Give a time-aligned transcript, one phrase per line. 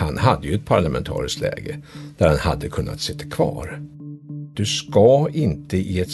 [0.00, 1.78] Han hade ju ett parlamentariskt läge
[2.18, 3.82] där han hade kunnat sitta kvar.
[4.54, 6.12] Du ska inte i ett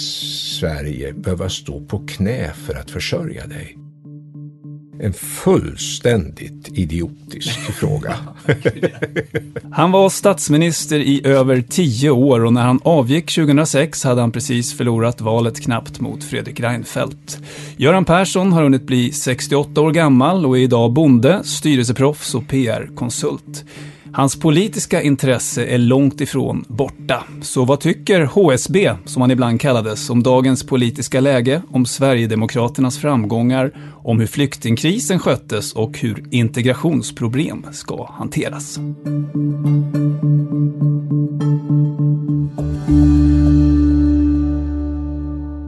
[0.58, 3.78] Sverige behöva stå på knä för att försörja dig.
[5.00, 8.14] En fullständigt idiotisk fråga.
[9.72, 14.76] Han var statsminister i över tio år och när han avgick 2006 hade han precis
[14.76, 17.38] förlorat valet knappt mot Fredrik Reinfeldt.
[17.76, 23.64] Göran Persson har hunnit bli 68 år gammal och är idag bonde, styrelseproffs och PR-konsult.
[24.16, 27.24] Hans politiska intresse är långt ifrån borta.
[27.42, 33.72] Så vad tycker HSB, som han ibland kallades, om dagens politiska läge, om Sverigedemokraternas framgångar,
[34.04, 38.78] om hur flyktingkrisen sköttes och hur integrationsproblem ska hanteras?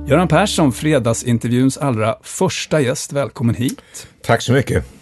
[0.08, 3.12] Göran Persson, fredagsintervjuns allra första gäst.
[3.12, 4.06] Välkommen hit.
[4.22, 4.98] Tack så mycket.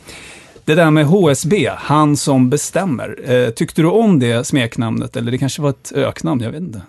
[0.66, 3.30] Det där med HSB, han som bestämmer.
[3.30, 5.16] Eh, tyckte du om det smeknamnet?
[5.16, 6.82] Eller det kanske var ett öknamn, jag vet inte.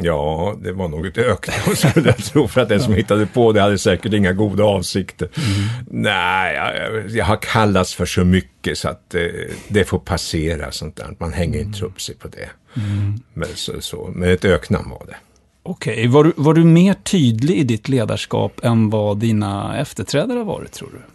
[0.00, 2.48] Ja, det var nog ett öknamn skulle jag tro.
[2.48, 5.28] För att den som hittade på det hade säkert inga goda avsikter.
[5.36, 6.02] Mm.
[6.02, 9.22] Nej, jag, jag, har kallats för så mycket så att eh,
[9.68, 11.16] det får passera sånt där.
[11.18, 11.66] Man hänger mm.
[11.66, 12.50] inte upp sig på det.
[12.80, 13.20] Mm.
[13.34, 15.16] Men, så, så, men ett öknamn var det.
[15.62, 16.08] Okej, okay.
[16.08, 20.72] var, du, var du mer tydlig i ditt ledarskap än vad dina efterträdare har varit,
[20.72, 21.11] tror du?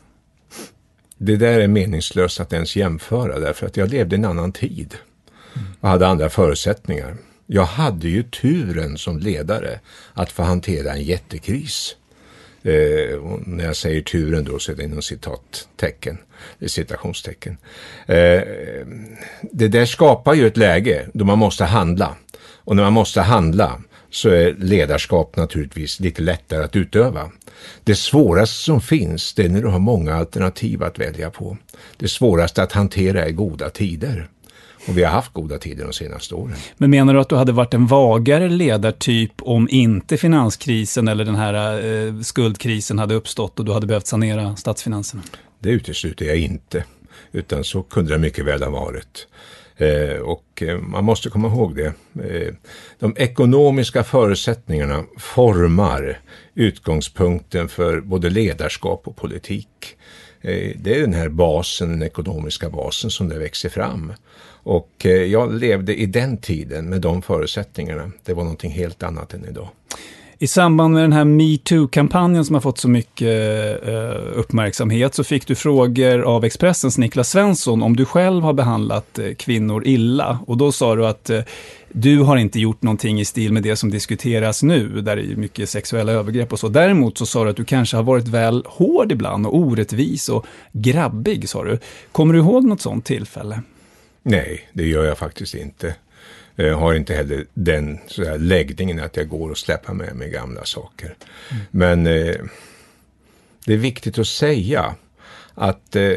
[1.17, 4.95] Det där är meningslöst att ens jämföra därför att jag levde i en annan tid
[5.79, 7.15] och hade andra förutsättningar.
[7.45, 9.79] Jag hade ju turen som ledare
[10.13, 11.95] att få hantera en jättekris.
[12.63, 16.17] Eh, när jag säger turen då så är det inom citattecken,
[16.67, 17.57] citationstecken.
[18.05, 18.41] Eh,
[19.51, 22.15] det där skapar ju ett läge då man måste handla.
[22.39, 27.31] Och när man måste handla så är ledarskap naturligtvis lite lättare att utöva.
[27.83, 31.57] Det svåraste som finns det är när du har många alternativ att välja på.
[31.97, 34.29] Det svåraste att hantera är goda tider.
[34.87, 36.55] Och vi har haft goda tider de senaste åren.
[36.77, 41.35] Men menar du att du hade varit en vagare ledartyp om inte finanskrisen eller den
[41.35, 45.23] här eh, skuldkrisen hade uppstått och du hade behövt sanera statsfinanserna?
[45.59, 46.83] Det utesluter jag inte.
[47.31, 49.27] Utan så kunde det mycket väl ha varit.
[49.77, 51.93] Eh, och eh, man måste komma ihåg det.
[52.23, 52.53] Eh,
[52.99, 56.19] de ekonomiska förutsättningarna formar
[56.53, 59.95] utgångspunkten för både ledarskap och politik.
[60.41, 64.13] Eh, det är den här basen, den ekonomiska basen som det växer fram.
[64.63, 68.11] Och eh, jag levde i den tiden med de förutsättningarna.
[68.23, 69.69] Det var någonting helt annat än idag.
[70.39, 75.47] I samband med den här metoo-kampanjen som har fått så mycket eh, uppmärksamhet så fick
[75.47, 80.39] du frågor av Expressens Niklas Svensson om du själv har behandlat eh, kvinnor illa.
[80.47, 81.41] Och då sa du att eh,
[81.91, 85.35] du har inte gjort någonting i stil med det som diskuteras nu, där det är
[85.35, 86.69] mycket sexuella övergrepp och så.
[86.69, 90.45] Däremot så sa du att du kanske har varit väl hård ibland och orättvis och
[90.71, 91.79] grabbig, sa du.
[92.11, 93.61] Kommer du ihåg något sånt tillfälle?
[94.23, 95.95] Nej, det gör jag faktiskt inte.
[96.59, 100.65] Jag har inte heller den sådär, läggningen att jag går och släpper med mig gamla
[100.65, 101.15] saker.
[101.51, 101.63] Mm.
[101.71, 102.35] Men eh,
[103.65, 104.95] det är viktigt att säga
[105.53, 106.13] att eh,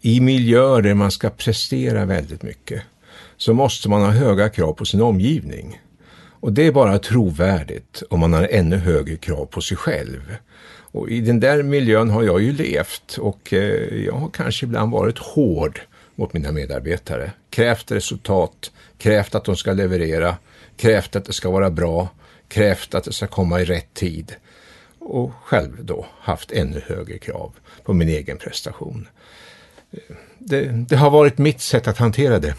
[0.00, 2.82] i miljöer där man ska prestera väldigt mycket
[3.36, 5.80] så måste man ha höga krav på sin omgivning.
[6.40, 10.36] Och det är bara trovärdigt om man har ännu högre krav på sig själv.
[10.66, 14.92] Och i den där miljön har jag ju levt och eh, jag har kanske ibland
[14.92, 15.80] varit hård
[16.14, 17.32] mot mina medarbetare.
[17.50, 20.36] Krävt resultat, krävt att de ska leverera,
[20.76, 22.08] krävt att det ska vara bra,
[22.48, 24.34] krävt att det ska komma i rätt tid.
[24.98, 27.52] Och själv då haft ännu högre krav
[27.84, 29.08] på min egen prestation.
[30.38, 32.54] Det, det har varit mitt sätt att hantera det.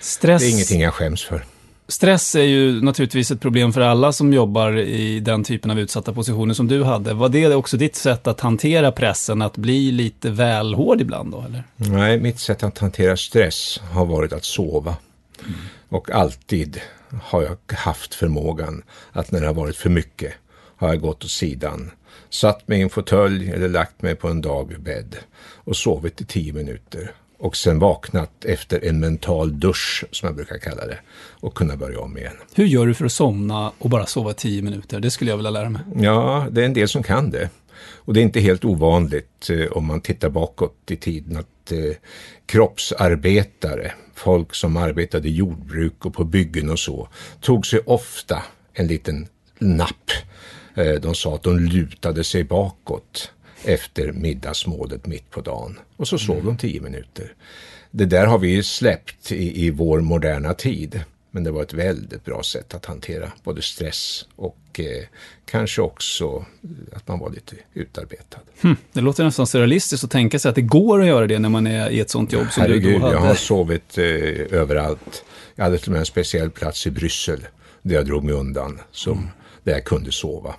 [0.00, 0.42] Stress...
[0.42, 1.44] Det är ingenting jag skäms för.
[1.90, 6.12] Stress är ju naturligtvis ett problem för alla som jobbar i den typen av utsatta
[6.12, 7.14] positioner som du hade.
[7.14, 11.44] Var det också ditt sätt att hantera pressen, att bli lite väl hård ibland då?
[11.48, 11.64] Eller?
[11.76, 14.96] Nej, mitt sätt att hantera stress har varit att sova.
[15.44, 15.58] Mm.
[15.88, 16.80] Och alltid
[17.22, 18.82] har jag haft förmågan
[19.12, 20.32] att när det har varit för mycket
[20.76, 21.90] har jag gått åt sidan,
[22.30, 25.16] satt mig i en fåtölj eller lagt mig på en dagbädd
[25.54, 30.58] och sovit i tio minuter och sen vaknat efter en mental dusch, som jag brukar
[30.58, 30.98] kalla det,
[31.40, 32.36] och kunna börja om igen.
[32.54, 35.00] Hur gör du för att somna och bara sova tio minuter?
[35.00, 35.82] Det skulle jag vilja lära mig.
[35.96, 37.50] Ja, det är en del som kan det.
[37.80, 41.96] Och det är inte helt ovanligt eh, om man tittar bakåt i tiden att eh,
[42.46, 47.08] kroppsarbetare, folk som arbetade i jordbruk och på byggen och så,
[47.40, 48.42] tog sig ofta
[48.72, 49.26] en liten
[49.58, 50.10] napp.
[50.74, 53.32] Eh, de sa att de lutade sig bakåt
[53.64, 55.78] efter middagsmålet mitt på dagen.
[55.96, 56.46] Och så sov mm.
[56.46, 57.34] de tio minuter.
[57.90, 61.00] Det där har vi ju släppt i, i vår moderna tid.
[61.30, 65.04] Men det var ett väldigt bra sätt att hantera både stress och eh,
[65.44, 66.44] kanske också
[66.92, 68.38] att man var lite utarbetad.
[68.60, 71.48] Hmm, det låter nästan surrealistiskt att tänka sig att det går att göra det när
[71.48, 73.14] man är i ett sånt jobb som Herregud, du då hade.
[73.14, 74.04] jag har sovit eh,
[74.58, 75.24] överallt.
[75.54, 77.46] Jag hade till och med en speciell plats i Bryssel
[77.82, 79.28] där jag drog mig undan, som, mm.
[79.62, 80.54] där jag kunde sova.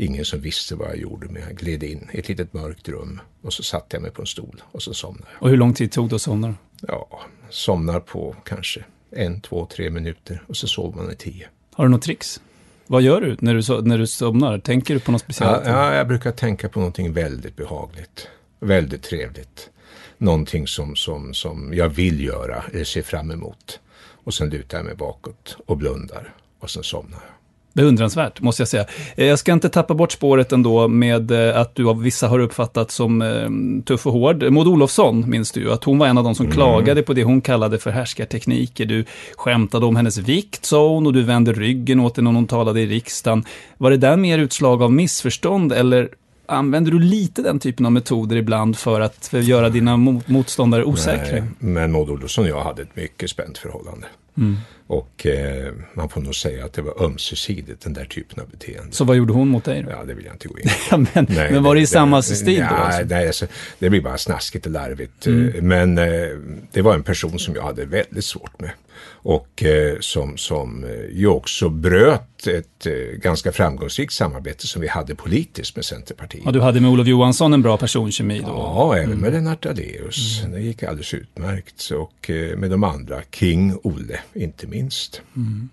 [0.00, 3.20] Ingen som visste vad jag gjorde, men jag gled in i ett litet mörkt rum
[3.42, 5.42] och så satte jag mig på en stol och så somnade jag.
[5.42, 6.54] Och hur lång tid tog det att somna?
[6.80, 11.48] Ja, somnar på kanske en, två, tre minuter och så sover man i tio.
[11.72, 12.40] Har du något tricks?
[12.86, 14.58] Vad gör du när du, när du somnar?
[14.58, 15.66] Tänker du på något speciellt?
[15.66, 18.28] Ja, ja, jag brukar tänka på någonting väldigt behagligt.
[18.60, 19.70] Väldigt trevligt.
[20.18, 23.80] Någonting som, som, som jag vill göra eller ser fram emot.
[24.24, 27.37] Och sen lutar jag mig bakåt och blundar och sen somnar jag.
[27.72, 28.84] Beundransvärt, måste jag säga.
[29.16, 32.38] Eh, jag ska inte tappa bort spåret ändå med eh, att du av vissa har
[32.38, 34.52] uppfattat som eh, tuff och hård.
[34.52, 36.54] Maud Olofsson minns du ju, att hon var en av de som mm.
[36.54, 38.86] klagade på det hon kallade för härskartekniker.
[38.86, 39.04] Du
[39.36, 42.80] skämtade om hennes vikt, sa hon, och du vände ryggen åt henne när hon talade
[42.80, 43.44] i riksdagen.
[43.76, 46.08] Var det där mer utslag av missförstånd, eller
[46.46, 51.32] använder du lite den typen av metoder ibland för att göra dina motståndare osäkra?
[51.32, 54.06] Nej, men Maud Olofsson och jag hade ett mycket spänt förhållande.
[54.38, 54.56] Mm.
[54.86, 58.92] Och eh, man får nog säga att det var ömsesidigt, den där typen av beteende.
[58.92, 59.90] Så vad gjorde hon mot dig då?
[59.90, 60.96] Ja, det vill jag inte gå in på.
[60.96, 62.74] men, nej, men var det i samma stil då?
[62.74, 63.02] Alltså?
[63.04, 63.46] Nej, alltså,
[63.78, 65.26] det blir bara snaskigt och larvigt.
[65.26, 65.68] Mm.
[65.68, 66.28] Men eh,
[66.72, 68.70] det var en person som jag hade väldigt svårt med
[69.06, 72.92] och eh, som, som eh, ju också bröt ett eh,
[73.22, 76.42] ganska framgångsrikt samarbete som vi hade politiskt med Centerpartiet.
[76.44, 78.46] Ja, du hade med Olof Johansson en bra personkemi då?
[78.46, 79.20] Ja, även mm.
[79.20, 80.40] med Lennart Daléus.
[80.40, 80.52] Mm.
[80.52, 81.90] Det gick alldeles utmärkt.
[81.90, 85.20] Och med de andra, King, Olle, inte minst.
[85.36, 85.68] Mm.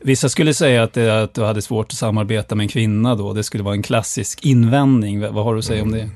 [0.00, 3.32] Vissa skulle säga att, det, att, du hade svårt att samarbeta med en kvinna då.
[3.32, 5.20] Det skulle vara en klassisk invändning.
[5.20, 6.10] Vad har du att säga om det?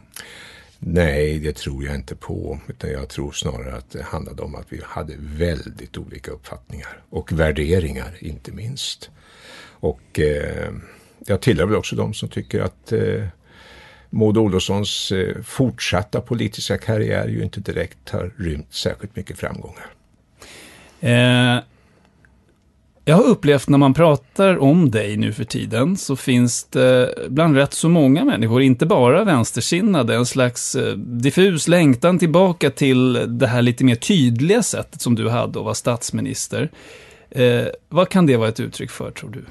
[0.78, 2.58] Nej, det tror jag inte på.
[2.68, 7.02] Utan jag tror snarare att det handlade om att vi hade väldigt olika uppfattningar.
[7.10, 9.10] Och värderingar, inte minst.
[9.80, 10.72] Och eh,
[11.26, 13.24] jag tillhör väl också de som tycker att eh,
[14.10, 19.86] Maud Olofssons eh, fortsatta politiska karriär ju inte direkt har rymt särskilt mycket framgångar.
[21.00, 21.62] Eh,
[23.08, 27.56] jag har upplevt när man pratar om dig nu för tiden så finns det bland
[27.56, 33.46] rätt så många människor, inte bara vänstersinnade, en slags eh, diffus längtan tillbaka till det
[33.46, 36.70] här lite mer tydliga sättet som du hade att vara statsminister.
[37.30, 39.44] Eh, vad kan det vara ett uttryck för, tror du?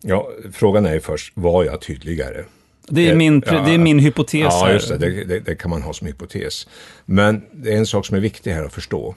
[0.00, 2.44] Ja, frågan är ju först, var jag tydligare?
[2.88, 4.98] Det är min, ja, det är min hypotes Ja, just det.
[4.98, 5.40] Det, det.
[5.40, 6.68] det kan man ha som hypotes.
[7.04, 9.14] Men det är en sak som är viktig här att förstå.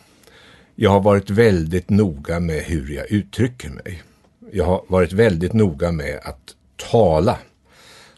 [0.80, 4.04] Jag har varit väldigt noga med hur jag uttrycker mig.
[4.52, 6.56] Jag har varit väldigt noga med att
[6.92, 7.38] tala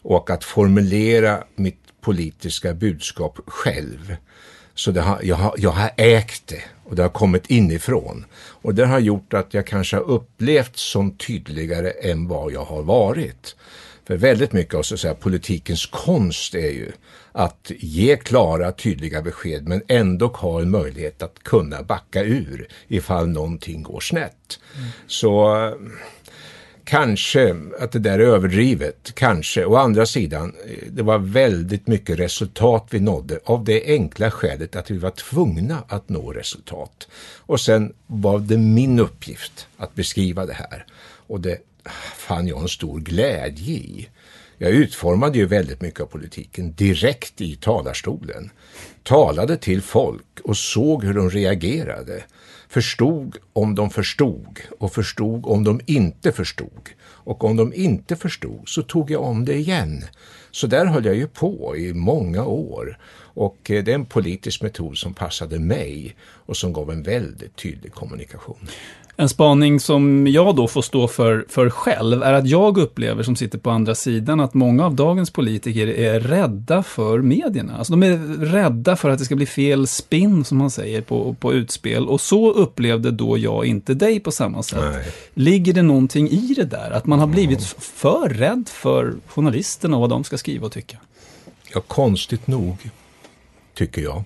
[0.02, 4.16] och att formulera mitt politiska budskap själv.
[4.74, 8.24] Så det har, jag, har, jag har ägt det och det har kommit inifrån.
[8.34, 12.82] Och det har gjort att jag kanske har upplevt som tydligare än vad jag har
[12.82, 13.56] varit.
[14.10, 16.92] För väldigt mycket av så att säga, politikens konst är ju
[17.32, 23.28] att ge klara, tydliga besked men ändå ha en möjlighet att kunna backa ur ifall
[23.28, 24.60] någonting går snett.
[24.76, 24.88] Mm.
[25.06, 25.72] Så eh,
[26.84, 29.64] kanske att det där är överdrivet, kanske.
[29.64, 34.76] Å andra sidan, eh, det var väldigt mycket resultat vi nådde av det enkla skälet
[34.76, 37.08] att vi var tvungna att nå resultat.
[37.36, 40.86] Och sen var det min uppgift att beskriva det här.
[41.26, 41.58] Och det
[42.16, 44.08] fann jag en stor glädje i.
[44.58, 48.50] Jag utformade ju väldigt mycket av politiken direkt i talarstolen.
[49.02, 52.22] Talade till folk och såg hur de reagerade.
[52.68, 56.88] Förstod om de förstod och förstod om de inte förstod.
[57.02, 60.04] Och om de inte förstod så tog jag om det igen.
[60.50, 62.98] Så där höll jag ju på i många år.
[63.34, 67.56] Och eh, det är en politisk metod som passade mig och som gav en väldigt
[67.56, 68.68] tydlig kommunikation.
[69.20, 73.36] En spaning som jag då får stå för, för själv är att jag upplever, som
[73.36, 77.76] sitter på andra sidan, att många av dagens politiker är rädda för medierna.
[77.76, 81.36] Alltså de är rädda för att det ska bli fel spin, som man säger, på,
[81.40, 82.08] på utspel.
[82.08, 84.78] Och så upplevde då jag inte dig på samma sätt.
[84.92, 85.06] Nej.
[85.34, 86.90] Ligger det någonting i det där?
[86.90, 90.96] Att man har blivit för rädd för journalisterna och vad de ska skriva och tycka?
[91.74, 92.90] Ja, konstigt nog,
[93.74, 94.24] tycker jag.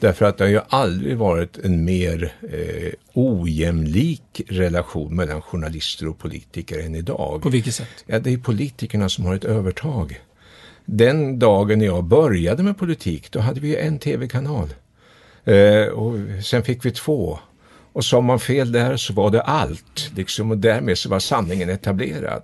[0.00, 6.18] Därför att det har ju aldrig varit en mer eh, ojämlik relation mellan journalister och
[6.18, 7.42] politiker än idag.
[7.42, 8.04] På vilket sätt?
[8.06, 10.20] Ja, det är politikerna som har ett övertag.
[10.84, 14.68] Den dagen när jag började med politik, då hade vi ju en tv-kanal.
[15.44, 16.14] Eh, och
[16.44, 17.38] sen fick vi två.
[17.92, 20.10] Och sa man fel där så var det allt.
[20.16, 22.42] Liksom, och därmed så var sanningen etablerad.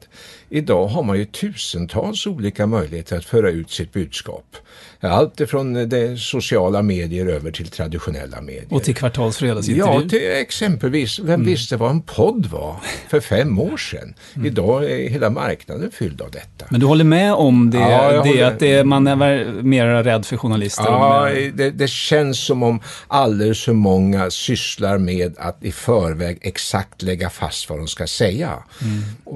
[0.51, 4.57] Idag har man ju tusentals olika möjligheter att föra ut sitt budskap.
[5.01, 8.65] Allt ifrån det sociala medier över till traditionella medier.
[8.71, 10.03] Och till kvartalsfredagsintervju?
[10.03, 11.19] Ja, till exempelvis.
[11.19, 11.47] Vem Mm.
[11.47, 12.77] visste vad en podd var
[13.09, 14.15] för fem år sedan?
[14.35, 14.47] Mm.
[14.47, 16.67] Idag är hela marknaden fylld av detta.
[16.71, 20.27] Men du håller med om det, Ja, det håller- att det, man är mer rädd
[20.27, 20.85] för journalister?
[20.85, 27.03] Ja, det, det känns som om alldeles för många sysslar med att i förväg exakt
[27.03, 28.53] lägga fast vad de ska säga.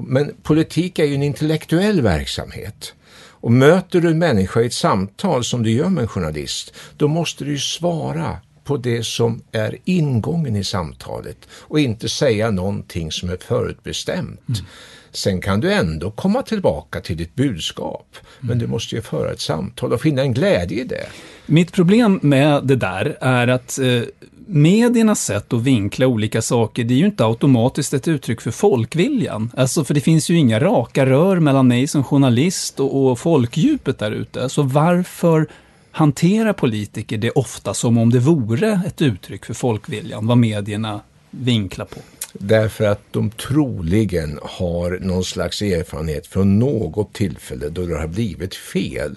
[0.07, 2.93] Men politik är ju en intellektuell verksamhet.
[3.41, 7.07] Och möter du en människa i ett samtal som du gör med en journalist, då
[7.07, 13.11] måste du ju svara på det som är ingången i samtalet och inte säga någonting
[13.11, 14.63] som är förutbestämt.
[15.11, 19.41] Sen kan du ändå komma tillbaka till ditt budskap, men du måste ju föra ett
[19.41, 21.05] samtal och finna en glädje i det.
[21.45, 24.01] Mitt problem med det där är att eh,
[24.45, 29.51] mediernas sätt att vinkla olika saker, det är ju inte automatiskt ett uttryck för folkviljan.
[29.57, 33.99] Alltså, för det finns ju inga raka rör mellan mig som journalist och, och folkdjupet
[33.99, 34.49] där ute.
[34.49, 35.47] Så varför
[35.91, 41.85] hanterar politiker det ofta som om det vore ett uttryck för folkviljan, vad medierna vinklar
[41.85, 41.99] på?
[42.33, 48.55] Därför att de troligen har någon slags erfarenhet från något tillfälle då det har blivit
[48.55, 49.15] fel.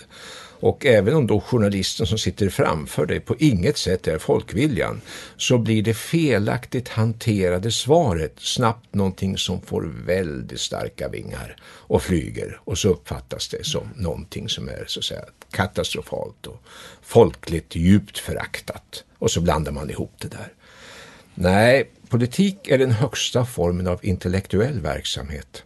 [0.60, 5.00] Och även om då journalisten som sitter framför dig på inget sätt är folkviljan
[5.36, 12.60] så blir det felaktigt hanterade svaret snabbt någonting som får väldigt starka vingar och flyger
[12.64, 16.62] och så uppfattas det som någonting som är så att säga katastrofalt och
[17.02, 19.04] folkligt djupt föraktat.
[19.18, 20.52] Och så blandar man ihop det där.
[21.34, 25.62] Nej, politik är den högsta formen av intellektuell verksamhet.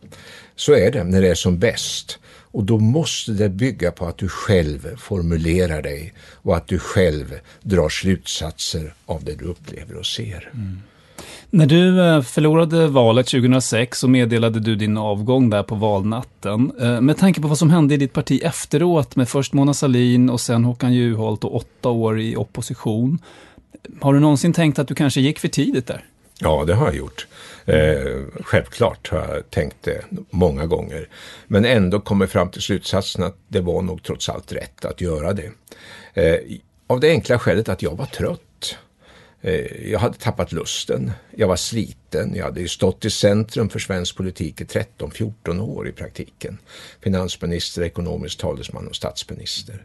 [0.56, 2.18] Så är det när det är som bäst.
[2.28, 7.40] Och då måste det bygga på att du själv formulerar dig och att du själv
[7.62, 10.50] drar slutsatser av det du upplever och ser.
[10.54, 10.80] Mm.
[11.50, 16.72] När du eh, förlorade valet 2006 så meddelade du din avgång där på valnatten.
[16.80, 20.30] Eh, med tanke på vad som hände i ditt parti efteråt med först Mona Sahlin
[20.30, 23.18] och sen Håkan Juholt och åtta år i opposition.
[24.00, 26.04] Har du någonsin tänkt att du kanske gick för tidigt där?
[26.40, 27.26] Ja, det har jag gjort.
[27.64, 31.08] Eh, självklart har jag tänkt det många gånger.
[31.46, 35.32] Men ändå kommit fram till slutsatsen att det var nog trots allt rätt att göra
[35.32, 35.50] det.
[36.14, 36.40] Eh,
[36.86, 38.76] av det enkla skälet att jag var trött.
[39.40, 41.12] Eh, jag hade tappat lusten.
[41.36, 42.34] Jag var sliten.
[42.34, 46.58] Jag hade ju stått i centrum för svensk politik i 13-14 år i praktiken.
[47.00, 49.84] Finansminister, ekonomisk talesman och statsminister.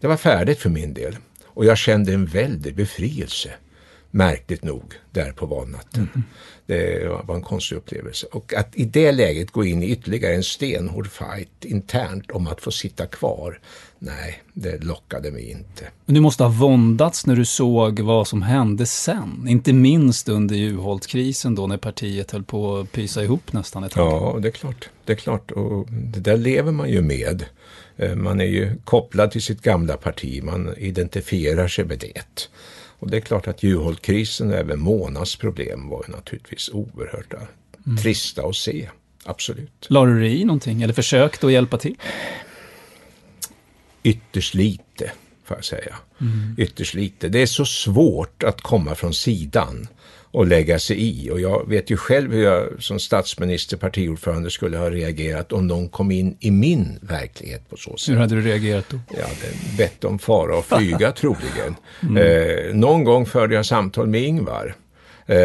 [0.00, 1.16] Det var färdigt för min del.
[1.44, 3.50] Och jag kände en väldig befrielse
[4.14, 6.08] märkligt nog, där på valnatten.
[6.66, 8.26] Det var en konstig upplevelse.
[8.32, 12.60] Och att i det läget gå in i ytterligare en stenhård fight internt om att
[12.60, 13.60] få sitta kvar,
[13.98, 15.88] nej, det lockade mig inte.
[16.06, 19.44] Men du måste ha våndats när du såg vad som hände sen.
[19.48, 24.12] Inte minst under Juholtkrisen då när partiet höll på att pysa ihop nästan ett tag.
[24.12, 24.88] Ja, det är klart.
[25.04, 25.50] Det är klart.
[25.50, 27.44] Och det där lever man ju med.
[27.96, 30.42] Eh, Man är ju kopplad till sitt gamla parti.
[30.42, 32.48] Man identifierar sig med det.
[33.02, 37.40] Och det är klart att Juholtkrisen och även Monas problem var ju naturligtvis oerhört eh,
[38.02, 38.88] trista att se.
[39.24, 39.86] Absolut.
[39.88, 41.96] La du dig i någonting eller försökte att hjälpa till?
[44.02, 45.12] Ytterst lite,
[45.52, 45.96] får jag säga.
[46.56, 47.28] Ytterst lite.
[47.28, 49.88] Det är så svårt att komma från sidan
[50.32, 51.30] och lägga sig i.
[51.30, 55.88] Och jag vet ju själv hur jag som statsminister, partiordförande skulle ha reagerat om någon
[55.88, 58.14] kom in i min verkliget på så sätt.
[58.14, 59.00] Hur hade du reagerat då?
[59.08, 61.74] Jag hade bett om fara och flyga troligen.
[62.00, 64.74] Eh, någon gång förde jag samtal med Ingvar.
[65.26, 65.36] Eh,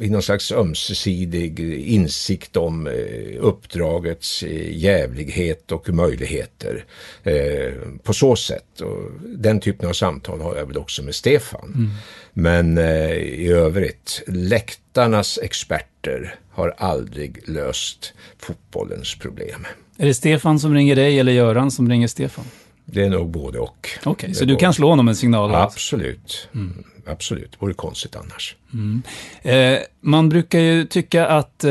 [0.00, 2.92] I någon slags ömsesidig insikt om eh,
[3.40, 6.84] uppdragets eh, jävlighet och möjligheter.
[7.22, 7.72] Eh,
[8.02, 8.80] på så sätt.
[8.80, 11.90] Och den typen av samtal har jag väl också med Stefan.
[12.32, 19.66] Men eh, i övrigt, läktarnas experter har aldrig löst fotbollens problem.
[19.98, 22.44] Är det Stefan som ringer dig eller Göran som ringer Stefan?
[22.84, 23.88] Det är nog både och.
[24.04, 25.54] Okej, Det så du går- kan slå honom en signal?
[25.54, 26.48] Absolut.
[27.06, 27.52] Absolut.
[27.52, 28.56] Det vore konstigt annars.
[28.74, 29.02] Mm.
[29.42, 31.70] Eh, man brukar ju tycka att eh,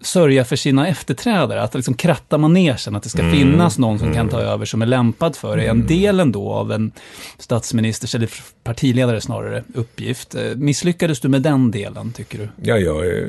[0.00, 3.32] sörja för sina efterträdare, att liksom kratta manegen, att det ska mm.
[3.32, 4.16] finnas någon som mm.
[4.16, 5.86] kan ta över som är lämpad för det, är en mm.
[5.86, 6.92] del ändå av en
[7.38, 8.30] statsministers, eller
[8.64, 10.34] partiledare snarare, uppgift.
[10.34, 12.48] Eh, misslyckades du med den delen, tycker du?
[12.62, 13.28] Ja, jag eh,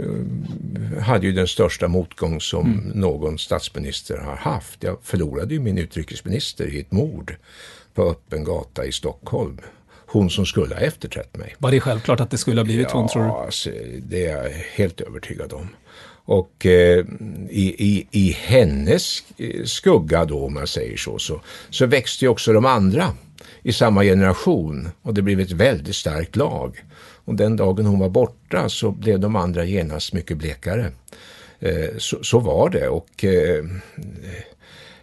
[1.02, 3.00] hade ju den största motgång som mm.
[3.00, 4.84] någon statsminister har haft.
[4.84, 7.36] Jag förlorade ju min utrikesminister i ett mord
[7.94, 9.58] på öppen gata i Stockholm
[10.16, 11.56] hon som skulle ha efterträtt mig.
[11.58, 13.30] Var det självklart att det skulle ha blivit ja, hon tror du?
[13.30, 13.70] Alltså,
[14.00, 15.68] det är jag helt övertygad om.
[16.28, 17.06] Och eh,
[17.50, 19.24] i, i, i hennes
[19.66, 23.14] skugga då, om man säger så, så, så växte ju också de andra
[23.64, 26.84] i samma generation och det blev ett väldigt starkt lag.
[27.26, 30.92] Och den dagen hon var borta så blev de andra genast mycket blekare.
[31.60, 33.66] Eh, så, så, var det och eh,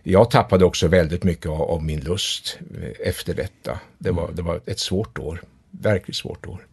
[0.03, 3.79] jag tappade också väldigt mycket av, av, min lust eh, efter detta.
[3.99, 6.67] Det var, det var ett svårt år, verkligt svårt år.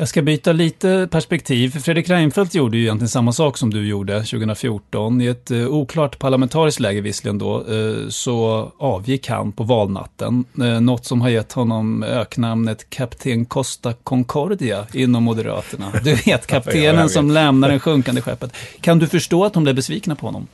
[0.00, 4.14] Jag ska byta lite perspektiv, Fredrik Reinfeldt gjorde ju egentligen samma sak som du gjorde
[4.14, 5.20] 2014.
[5.20, 10.44] I ett uh, oklart parlamentariskt läge visserligen då, uh, så avgick han på valnatten.
[10.80, 15.92] Något som har gett honom öknamnet Kapten Costa Concordia inom Moderaterna.
[16.04, 18.52] Du vet, kaptenen ja, som lämnar den sjunkande skeppet.
[18.80, 20.46] Kan du förstå att de blev besvikna på honom?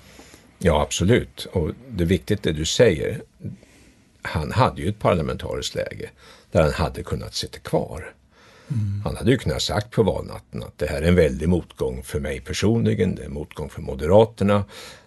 [0.66, 1.46] Ja, absolut.
[1.52, 3.22] Och det är viktigt det du säger.
[4.22, 6.10] Han hade ju ett parlamentariskt läge
[6.52, 8.14] där han hade kunnat sitta kvar.
[8.68, 9.02] Mm.
[9.04, 12.20] Han hade ju kunnat sagt på valnatten att det här är en väldig motgång för
[12.20, 14.64] mig personligen, det är en motgång för Moderaterna,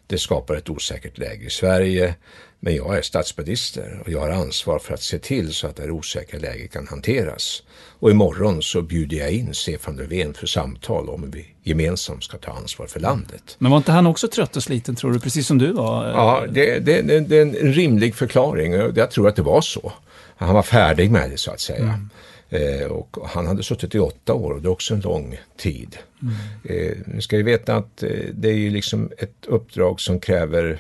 [0.08, 2.16] det skapar ett osäkert läge i Sverige.
[2.60, 5.84] Men jag är statsminister och jag har ansvar för att se till så att det
[5.84, 7.64] här osäkra läget kan hanteras.
[8.00, 12.38] Och imorgon så bjuder jag in Stefan Löfven för samtal om hur vi gemensamt ska
[12.38, 13.56] ta ansvar för landet.
[13.60, 16.08] Men var inte han också trött och sliten tror du, precis som du var?
[16.08, 18.74] Ja, det, det, det, det är en rimlig förklaring.
[18.74, 19.92] Jag tror att det var så.
[20.38, 21.84] Han var färdig med det så att säga.
[21.84, 22.10] Mm.
[22.50, 25.98] Eh, och han hade suttit i åtta år och det är också en lång tid.
[26.22, 26.34] Mm.
[26.64, 30.80] Eh, nu ska vi veta att eh, det är ju liksom ett uppdrag som kräver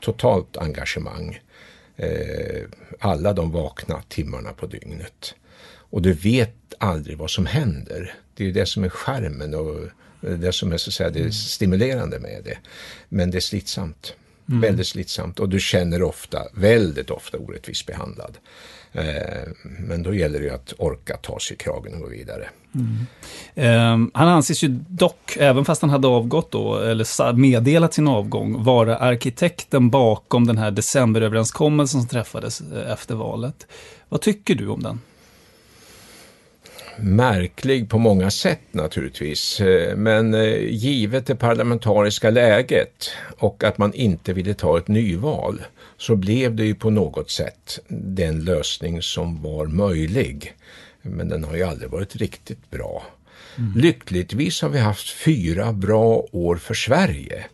[0.00, 1.40] totalt engagemang.
[1.96, 2.62] Eh,
[3.00, 5.34] alla de vakna timmarna på dygnet.
[5.90, 8.14] Och du vet aldrig vad som händer.
[8.34, 9.76] Det är ju det som är skärmen och
[10.20, 12.58] det som är så att säga, det stimulerande med det.
[13.08, 14.14] Men det är slitsamt.
[14.48, 14.60] Mm.
[14.60, 18.38] Väldigt slitsamt och du känner ofta, väldigt ofta orättvist behandlad.
[18.92, 22.48] Eh, men då gäller det ju att orka ta sig i kragen och gå vidare.
[22.74, 23.92] Mm.
[23.92, 28.64] Um, han anses ju dock, även fast han hade avgått då, eller meddelat sin avgång,
[28.64, 33.66] vara arkitekten bakom den här decemberöverenskommelsen som träffades eh, efter valet.
[34.08, 35.00] Vad tycker du om den?
[37.00, 39.60] Märklig på många sätt naturligtvis.
[39.60, 40.32] Eh, men
[40.68, 45.60] givet det parlamentariska läget och att man inte ville ta ett nyval
[45.96, 50.54] så blev det ju på något sätt den lösning som var möjlig.
[51.02, 53.06] Men den har ju aldrig varit riktigt bra.
[53.58, 53.72] Mm.
[53.76, 57.44] Lyckligtvis har vi haft fyra bra år för Sverige.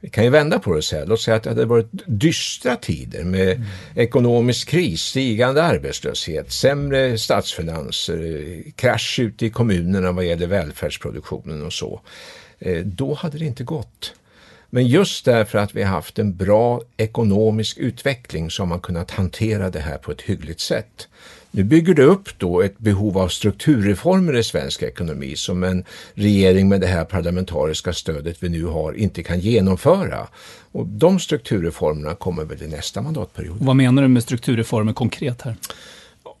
[0.00, 2.76] Vi kan ju vända på det och säga, låt säga att det hade varit dystra
[2.76, 3.66] tider med mm.
[3.94, 12.00] ekonomisk kris, stigande arbetslöshet, sämre statsfinanser, krasch ute i kommunerna vad gäller välfärdsproduktionen och så.
[12.58, 14.14] Eh, då hade det inte gått.
[14.70, 19.10] Men just därför att vi har haft en bra ekonomisk utveckling så har man kunnat
[19.10, 21.08] hantera det här på ett hyggligt sätt.
[21.50, 26.68] Nu bygger det upp då ett behov av strukturreformer i svensk ekonomi som en regering
[26.68, 30.28] med det här parlamentariska stödet vi nu har inte kan genomföra.
[30.72, 33.56] Och de strukturreformerna kommer väl i nästa mandatperiod.
[33.60, 35.56] Vad menar du med strukturreformer konkret här?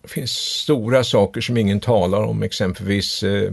[0.02, 3.52] Det finns stora saker som ingen talar om, exempelvis eh,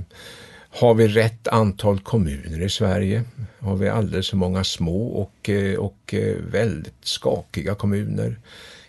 [0.70, 3.24] har vi rätt antal kommuner i Sverige?
[3.60, 8.40] Har vi alldeles för många små och, eh, och eh, väldigt skakiga kommuner?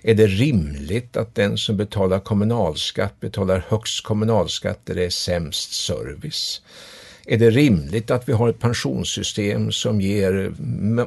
[0.03, 5.73] Är det rimligt att den som betalar kommunalskatt betalar högst kommunalskatt där det är sämst
[5.73, 6.63] service?
[7.27, 10.53] Är det rimligt att vi har ett pensionssystem som ger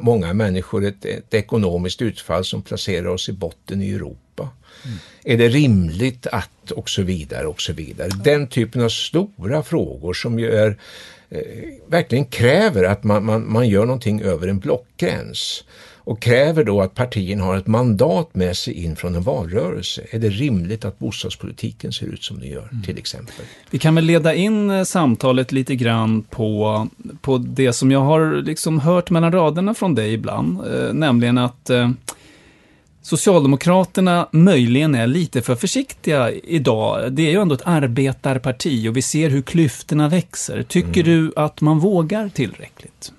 [0.02, 4.50] många människor ett, ett ekonomiskt utfall som placerar oss i botten i Europa?
[4.86, 4.98] Mm.
[5.24, 8.10] Är det rimligt att och så vidare och så vidare.
[8.24, 10.78] Den typen av stora frågor som ju är,
[11.30, 11.39] eh,
[11.88, 15.63] verkligen kräver att man, man, man gör någonting över en blockgräns
[16.04, 20.02] och kräver då att partierna har ett mandat med sig in från en valrörelse.
[20.12, 22.84] Är det rimligt att bostadspolitiken ser ut som den gör mm.
[22.84, 23.46] till exempel?
[23.70, 26.88] Vi kan väl leda in eh, samtalet lite grann på,
[27.22, 31.70] på det som jag har liksom hört mellan raderna från dig ibland, eh, nämligen att
[31.70, 31.89] eh,
[33.02, 37.14] Socialdemokraterna möjligen är lite för försiktiga idag.
[37.14, 40.64] Det är ju ändå ett arbetarparti och vi ser hur klyftorna växer.
[40.64, 41.26] Tycker mm.
[41.26, 43.12] du att man vågar tillräckligt?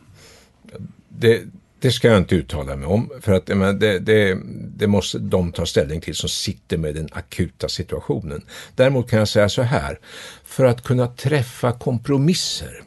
[1.09, 1.42] Det,
[1.79, 4.38] Det ska jag inte uttala mig om, för att men, det, det,
[4.77, 8.42] det, måste de ta ställning till som sitter med den akuta situationen.
[8.77, 9.99] Däremot kan jag säga så här,
[10.45, 12.83] för att kunna träffa kompromisser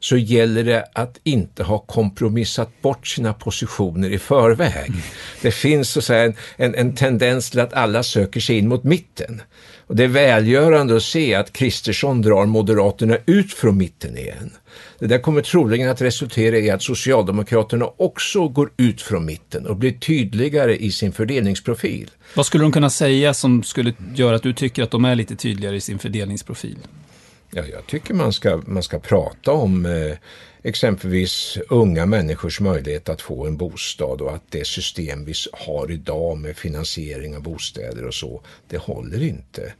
[0.00, 4.92] så gäller det att inte ha kompromissat bort sina positioner i förväg.
[5.42, 9.42] Det finns så en, en, en tendens till att alla söker sig in mot mitten.
[9.86, 14.50] Och det är välgörande att se att Kristersson drar Moderaterna ut från mitten igen.
[14.98, 19.76] Det där kommer troligen att resultera i att Socialdemokraterna också går ut från mitten och
[19.76, 22.10] blir tydligare i sin fördelningsprofil.
[22.34, 25.36] Vad skulle de kunna säga som skulle göra att du tycker att de är lite
[25.36, 26.78] tydligare i sin fördelningsprofil?
[27.50, 30.16] Ja, jag tycker man ska, man ska prata om eh,
[30.62, 36.38] exempelvis unga människors möjlighet att få en bostad och att det system vi har idag
[36.38, 39.72] med finansiering av bostäder och så, det håller inte.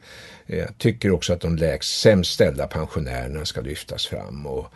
[0.47, 4.71] Eh, jag tycker också att de lägst sämst ställda pensionärerna ska lyftas fram och eh,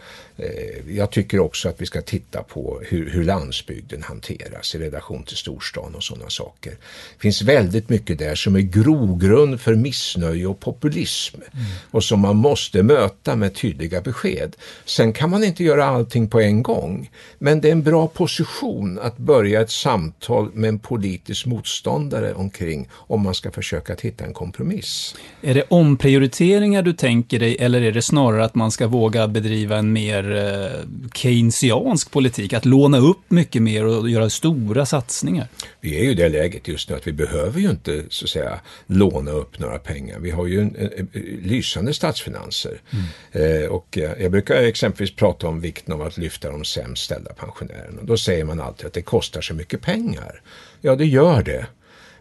[0.88, 5.36] jag tycker också att vi ska titta på hur, hur landsbygden hanteras i relation till
[5.36, 6.70] storstan och sådana saker.
[6.70, 11.66] Det finns väldigt mycket där som är grogrund för missnöje och populism mm.
[11.90, 14.56] och som man måste möta med tydliga besked.
[14.84, 18.98] Sen kan man inte göra allting på en gång, men det är en bra position
[18.98, 24.24] att börja ett samtal med en politisk motståndare omkring om man ska försöka att hitta
[24.24, 25.14] en kompromiss.
[25.42, 29.76] Är det omprioriteringar du tänker dig eller är det snarare att man ska våga bedriva
[29.76, 30.80] en mer eh,
[31.14, 32.52] keynesiansk politik?
[32.52, 35.48] Att låna upp mycket mer och göra stora satsningar?
[35.80, 38.30] Vi är ju i det läget just nu att vi behöver ju inte så att
[38.30, 40.18] säga låna upp några pengar.
[40.18, 42.80] Vi har ju en, en, en lysande statsfinanser.
[42.90, 43.62] Mm.
[43.62, 47.32] Eh, och eh, jag brukar exempelvis prata om vikten av att lyfta de sämst ställda
[47.32, 48.02] pensionärerna.
[48.02, 50.40] Då säger man alltid att det kostar så mycket pengar.
[50.80, 51.66] Ja, det gör det.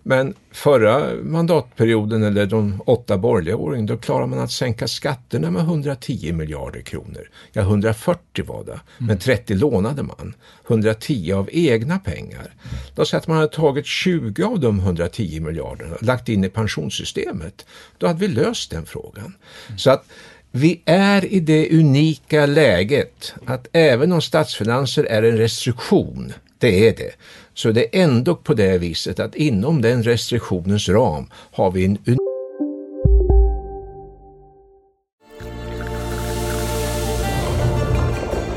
[0.03, 5.61] Men förra mandatperioden eller de åtta borgerliga åren då klarade man att sänka skatterna med
[5.61, 7.29] 110 miljarder kronor.
[7.51, 10.33] Ja, 140 var det, men 30 lånade man.
[10.67, 12.53] 110 av egna pengar.
[12.95, 16.49] Då säger att man hade tagit 20 av de 110 miljarderna och lagt in i
[16.49, 17.65] pensionssystemet.
[17.97, 19.33] Då hade vi löst den frågan.
[19.77, 20.05] Så att
[20.51, 26.95] vi är i det unika läget att även om statsfinanser är en restriktion, det är
[26.95, 27.11] det,
[27.53, 31.97] så det är ändå på det viset att inom den restriktionens ram har vi en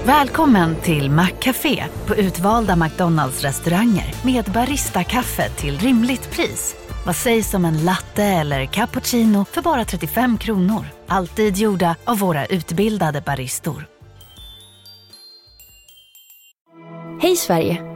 [0.05, 6.77] Välkommen till Maccafé på utvalda McDonalds restauranger med Baristakaffe till rimligt pris.
[7.07, 10.85] Vad sägs om en latte eller cappuccino för bara 35 kronor?
[11.07, 13.87] Alltid gjorda av våra utbildade baristor.
[17.21, 17.96] Hej Sverige!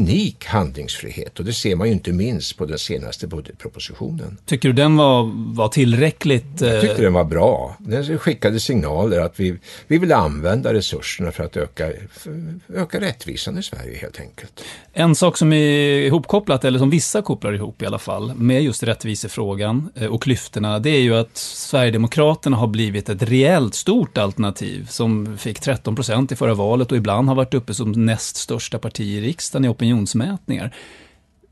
[0.00, 4.38] Unik handlingsfrihet och det ser man ju inte minst på den senaste budgetpropositionen.
[4.46, 6.60] Tycker du den var, var tillräckligt?
[6.60, 7.76] Jag tyckte den var bra.
[7.78, 11.92] Den skickade signaler att vi, vi vill använda resurserna för att öka,
[12.74, 14.64] öka rättvisan i Sverige helt enkelt.
[14.92, 18.82] En sak som är ihopkopplat, eller som vissa kopplar ihop i alla fall, med just
[18.82, 24.86] rättvisefrågan eh, och klyftorna, det är ju att Sverigedemokraterna har blivit ett reellt stort alternativ
[24.86, 28.78] som fick 13 procent i förra valet och ibland har varit uppe som näst största
[28.78, 30.74] parti i riksdagen i opinionsmätningar.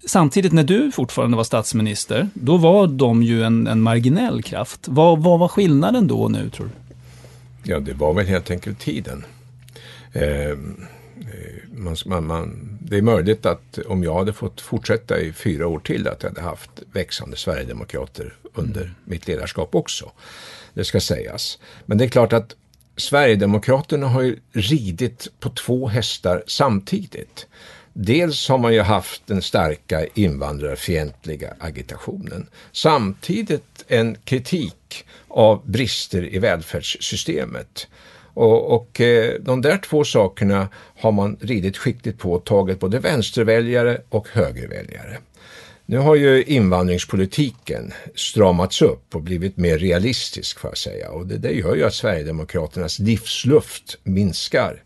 [0.07, 4.89] Samtidigt när du fortfarande var statsminister, då var de ju en, en marginell kraft.
[4.89, 6.73] Vad, vad var skillnaden då och nu tror du?
[7.71, 9.25] Ja, det var väl helt enkelt tiden.
[10.13, 10.57] Eh,
[11.73, 15.79] man, man, man, det är möjligt att om jag hade fått fortsätta i fyra år
[15.79, 18.95] till att jag hade haft växande Sverigedemokrater under mm.
[19.05, 20.11] mitt ledarskap också.
[20.75, 21.59] Det ska sägas.
[21.87, 22.55] Men det är klart att
[22.97, 27.47] Sverigedemokraterna har ju ridit på två hästar samtidigt.
[28.01, 32.47] Dels har man ju haft den starka invandrarfientliga agitationen.
[32.73, 37.89] Samtidigt en kritik av brister i välfärdssystemet.
[38.35, 42.99] Och, och eh, de där två sakerna har man ridit skickligt på och tagit både
[42.99, 45.19] vänsterväljare och högerväljare.
[45.87, 51.39] Nu har ju invandringspolitiken stramats upp och blivit mer realistisk får jag säga och det,
[51.39, 54.83] det gör ju att Sverigedemokraternas livsluft minskar.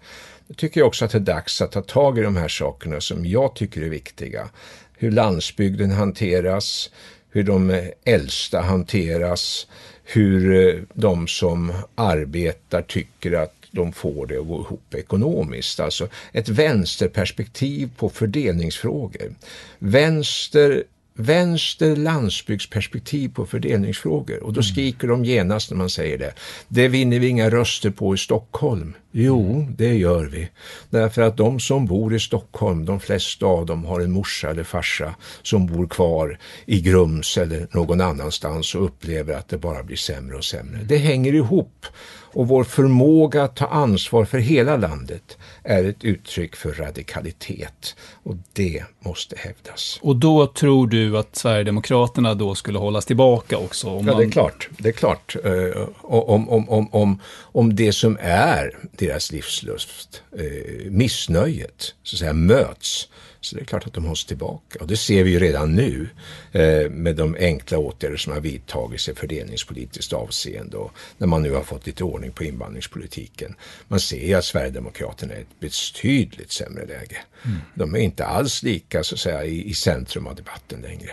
[0.46, 3.00] Nu tycker jag också att det är dags att ta tag i de här sakerna
[3.00, 4.48] som jag tycker är viktiga.
[4.92, 6.90] Hur landsbygden hanteras,
[7.30, 9.66] hur de äldsta hanteras,
[10.04, 15.80] hur eh, de som arbetar tycker att de får det att gå ihop ekonomiskt.
[15.80, 19.34] Alltså ett vänsterperspektiv på fördelningsfrågor.
[19.78, 24.42] Vänster vänster landsbygdsperspektiv på fördelningsfrågor.
[24.42, 24.62] Och då mm.
[24.62, 26.32] skriker de genast när man säger det.
[26.68, 28.94] Det vinner vi inga röster på i Stockholm.
[29.10, 30.48] Jo, det gör vi.
[30.90, 34.64] Därför att de som bor i Stockholm, de flesta av dem har en morsa eller
[34.64, 39.96] farsa som bor kvar i Grums eller någon annanstans och upplever att det bara blir
[39.96, 40.80] sämre och sämre.
[40.84, 41.86] Det hänger ihop
[42.32, 48.34] och vår förmåga att ta ansvar för hela landet är ett uttryck för radikalitet och
[48.52, 49.98] det måste hävdas.
[50.02, 54.02] Och då tror du att Sverigedemokraterna då skulle hållas tillbaka också?
[54.06, 54.68] Ja, det är klart.
[54.78, 55.36] Det är klart.
[55.46, 62.18] Uh, om, om, om, om, om det som är deras livslust, uh, missnöjet, så att
[62.18, 63.08] säga, möts
[63.42, 64.78] så det är klart att de hålls tillbaka.
[64.80, 66.08] Och det ser vi ju redan nu
[66.52, 71.52] eh, med de enkla åtgärder som har vidtagits i fördelningspolitiskt avseende och när man nu
[71.52, 73.54] har fått lite ordning på invandringspolitiken.
[73.88, 77.16] Man ser ju att Sverigedemokraterna är ett betydligt sämre läge.
[77.44, 77.58] Mm.
[77.74, 81.10] De är inte alls lika så att säga i, i centrum av debatten längre.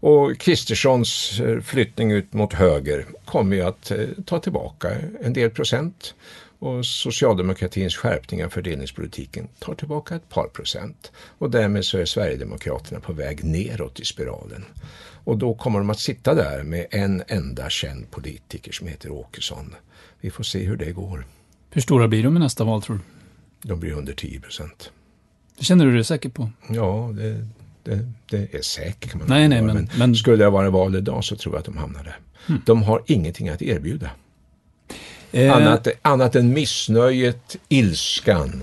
[0.00, 4.90] Och Kristerssons eh, flyttning ut mot höger kommer ju att eh, ta tillbaka
[5.22, 6.14] en del procent
[6.58, 11.12] och socialdemokratins skärpning av fördelningspolitiken tar tillbaka ett par procent.
[11.38, 14.64] Och därmed så är Sverigedemokraterna på väg neråt i spiralen.
[15.24, 19.74] Och då kommer de att sitta där med en enda känd politiker som heter Åkesson.
[20.20, 21.26] Vi får se hur det går.
[21.70, 23.02] Hur stora blir de i nästa val tror du?
[23.68, 24.90] De blir under 10 procent.
[25.58, 26.50] Det känner du dig säker på?
[26.68, 27.46] Ja, det,
[27.82, 31.24] det, det är säkert kan man nej, nej, men, men, Skulle jag vara val idag
[31.24, 32.18] så tror jag att de hamnar där.
[32.46, 32.62] Hmm.
[32.66, 34.10] De har ingenting att erbjuda.
[35.36, 35.56] Eh.
[35.56, 38.62] Annat, annat än missnöjet, ilskan,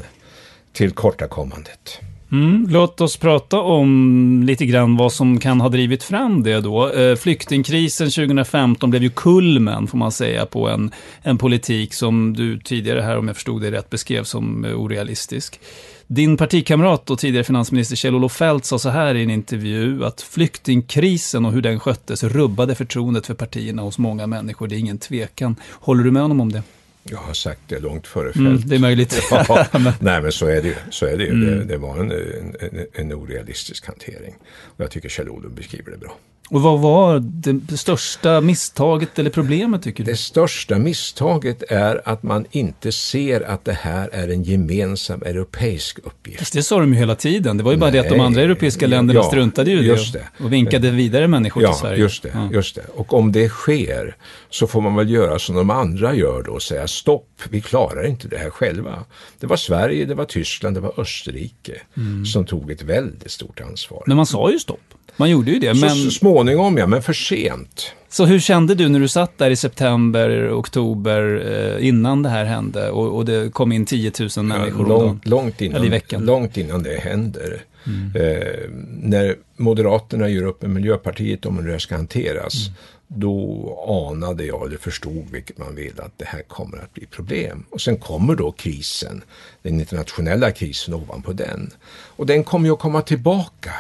[0.72, 2.00] tillkortakommandet.
[2.32, 6.90] Mm, låt oss prata om lite grann vad som kan ha drivit fram det då.
[6.90, 12.60] Eh, flyktingkrisen 2015 blev ju kulmen, får man säga, på en, en politik som du
[12.60, 15.60] tidigare här, om jag förstod det rätt, beskrev som eh, orealistisk.
[16.08, 21.46] Din partikamrat och tidigare finansminister Kjell-Olof Feldt sa så här i en intervju att flyktingkrisen
[21.46, 24.68] och hur den sköttes rubbade förtroendet för partierna hos många människor.
[24.68, 25.56] Det är ingen tvekan.
[25.72, 26.64] Håller du med honom om det?
[27.04, 28.38] Jag har sagt det långt före Feldt.
[28.38, 29.22] Mm, det är möjligt.
[29.32, 29.68] ja,
[30.00, 30.76] nej, men så är det ju.
[30.90, 31.30] Så är det, ju.
[31.30, 31.46] Mm.
[31.46, 34.36] Det, det, var en, en, en, orealistisk hantering.
[34.46, 36.18] Och jag tycker Kjell-Olof beskriver det bra.
[36.54, 40.12] Och vad var det största misstaget eller problemet tycker du?
[40.12, 46.00] Det största misstaget är att man inte ser att det här är en gemensam europeisk
[46.04, 46.40] uppgift.
[46.40, 47.58] Fast det sa de ju hela tiden.
[47.58, 50.14] Det var ju bara Nej, det att de andra europeiska länderna ja, struntade ju just
[50.14, 50.28] det.
[50.40, 52.00] och vinkade vidare människor ja, till Sverige.
[52.00, 52.86] Just det, ja, just det.
[52.96, 54.16] Och om det sker
[54.50, 58.06] så får man väl göra som de andra gör då och säga stopp, vi klarar
[58.08, 59.06] inte det här själva.
[59.40, 62.26] Det var Sverige, det var Tyskland, det var Österrike mm.
[62.26, 64.04] som tog ett väldigt stort ansvar.
[64.08, 64.80] Men man sa ju stopp.
[65.18, 65.76] Man gjorde ju det.
[65.76, 65.96] Så, men...
[65.96, 67.92] Så småningom ja, men för sent.
[68.10, 72.46] Så hur kände du när du satt där i september, oktober, eh, innan det här
[72.46, 76.26] hände och, och, det kom in 10 000 människor ja, långt, långt, innan, i veckan?
[76.26, 77.64] Långt innan det händer.
[77.88, 78.16] Mm.
[78.16, 78.70] Eh,
[79.02, 82.78] när Moderaterna gör upp med Miljöpartiet om hur det här ska hanteras, mm.
[83.08, 87.66] då anade jag, eller förstod vilket man vill, att det här kommer att bli problem.
[87.70, 89.24] Och sen kommer då krisen,
[89.62, 91.72] den internationella krisen ovanpå den.
[92.16, 93.72] Och den kommer ju att komma tillbaka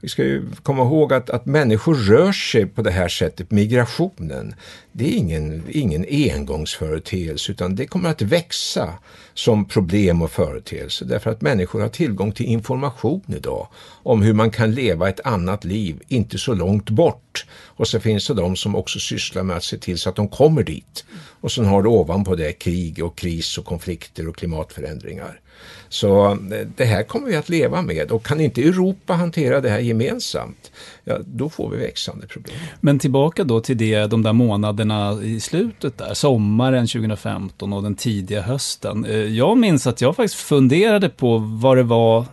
[0.00, 4.54] vi ska ju komma ihåg att, att människor rör sig på det här sättet, migrationen,
[4.92, 8.94] det är ingen, ingen engångsföreteelse utan det kommer att växa
[9.34, 13.68] som problem och företeelse därför att människor har tillgång till information idag
[14.02, 17.46] om hur man kan leva ett annat liv, inte så långt bort.
[17.50, 20.28] Och så finns det de som också sysslar med att se till så att de
[20.28, 21.04] kommer dit.
[21.40, 25.40] Och sen har du ovanpå det krig och kris och konflikter och klimatförändringar.
[25.88, 28.10] Så eh, det här kommer vi att leva med.
[28.10, 30.70] Och kan inte Europa hantera det här gemensamt,
[31.10, 32.56] ja, då får vi växande problem.
[32.80, 37.94] Men tillbaka då till det, de där månaderna i slutet där, sommaren 2015 och den
[37.94, 39.04] tidiga hösten.
[39.04, 42.24] Eh, jag minns att jag faktiskt funderade på vad det var,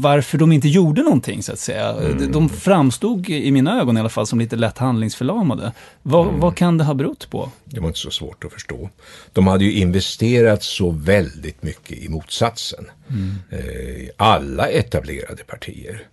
[0.00, 1.94] varför de inte gjorde någonting så att säga.
[1.94, 2.32] Mm.
[2.32, 5.72] De framstod i mina ögon i alla fall som lite lätt handlingsförlamade.
[6.02, 6.40] Vad, mm.
[6.40, 7.50] vad kan det ha berott på?
[7.64, 8.90] Det var inte så svårt att förstå.
[9.32, 12.86] De hade ju investerat så väldigt mycket i motsatsen.
[13.08, 13.34] Mm.
[13.50, 16.06] Eh, alla etablerade partier.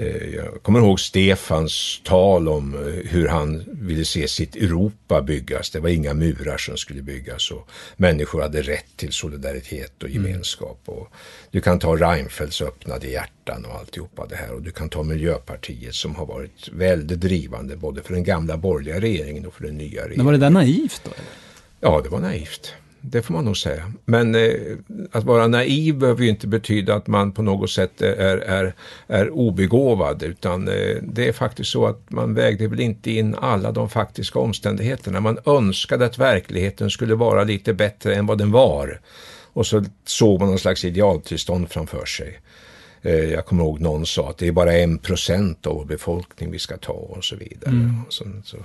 [0.00, 5.70] Eh, jag kommer ihåg Stefans tal om eh, hur han ville se sitt Europa byggas.
[5.70, 10.26] Det var inga murar som skulle byggas och människor hade rätt till solidaritet och mm.
[10.26, 10.80] gemenskap.
[10.84, 11.08] Och
[11.50, 15.94] du kan ta Reinfeldts öppnade hjärtan och alltihopa det här och du kan ta Miljöpartiet
[15.94, 20.02] som har varit väldigt drivande både för den gamla borgerliga regeringen och för den nya
[20.02, 20.16] regeringen.
[20.16, 21.10] Men var det där naivt då?
[21.10, 21.26] Eller?
[21.80, 22.74] Ja, det var naivt.
[23.00, 23.92] Det får man nog säga.
[24.04, 24.52] Men eh,
[25.12, 28.74] att vara naiv behöver ju inte betyda att man på något sätt är, är,
[29.06, 33.72] är obegåvad, utan eh, det är faktiskt så att man vägde väl inte in alla
[33.72, 35.20] de faktiska omständigheterna.
[35.20, 39.00] Man önskade att verkligheten skulle vara lite bättre än vad den var.
[39.52, 42.40] Och så såg man någon slags idealtillstånd framför sig.
[43.02, 46.50] Eh, jag kommer ihåg någon sa att det är bara en procent av vår befolkning
[46.50, 47.70] vi ska ta och så vidare.
[47.70, 47.96] Mm.
[48.08, 48.56] Så, så,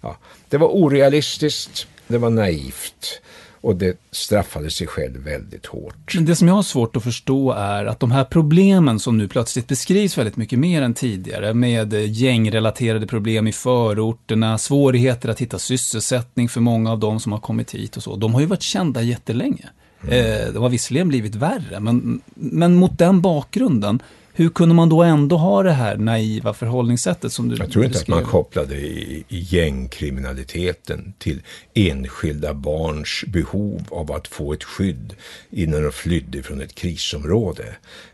[0.00, 0.16] ja.
[0.48, 3.20] Det var orealistiskt, det var naivt
[3.62, 6.14] och det straffade sig själv väldigt hårt.
[6.14, 9.28] Men det som jag har svårt att förstå är att de här problemen som nu
[9.28, 15.58] plötsligt beskrivs väldigt mycket mer än tidigare med gängrelaterade problem i förorterna, svårigheter att hitta
[15.58, 18.62] sysselsättning för många av de som har kommit hit och så, de har ju varit
[18.62, 19.68] kända jättelänge.
[20.08, 24.02] Eh, de har visserligen blivit värre, men, men mot den bakgrunden,
[24.34, 27.98] hur kunde man då ändå ha det här naiva förhållningssättet som du Jag tror inte
[27.98, 28.16] beskrev?
[28.16, 31.42] att man kopplade i, i gängkriminaliteten till
[31.74, 35.14] enskilda barns behov av att få ett skydd
[35.50, 37.64] innan de flydde från ett krisområde.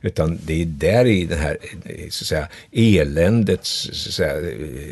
[0.01, 1.59] Utan det är där i det här
[2.11, 4.35] så att säga, eländets så säga,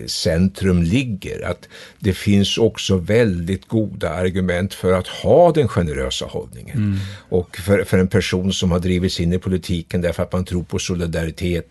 [0.06, 1.46] centrum ligger.
[1.50, 6.76] Att det finns också väldigt goda argument för att ha den generösa hållningen.
[6.76, 6.98] Mm.
[7.28, 10.62] Och för, för en person som har drivits in i politiken därför att man tror
[10.62, 11.15] på solidaritet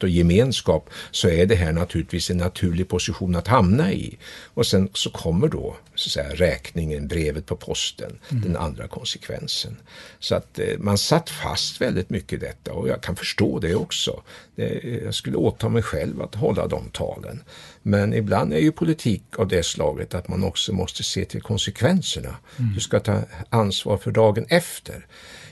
[0.04, 4.18] och gemenskap så är det här naturligtvis en naturlig position att hamna i.
[4.54, 8.44] Och sen så kommer då så säga, räkningen, brevet på posten, Mm.
[8.44, 9.78] den andra konsekvensen.
[10.20, 13.76] Så att eh, man satt fast väldigt mycket i detta och jag kan förstå det
[13.76, 14.22] också.
[14.56, 17.44] Det, jag skulle åta mig själv att hålla de talen.
[17.82, 22.36] Men ibland är ju politik av det slaget att man också måste se till konsekvenserna.
[22.60, 22.74] Mm.
[22.74, 25.06] Du ska ta ansvar för dagen efter.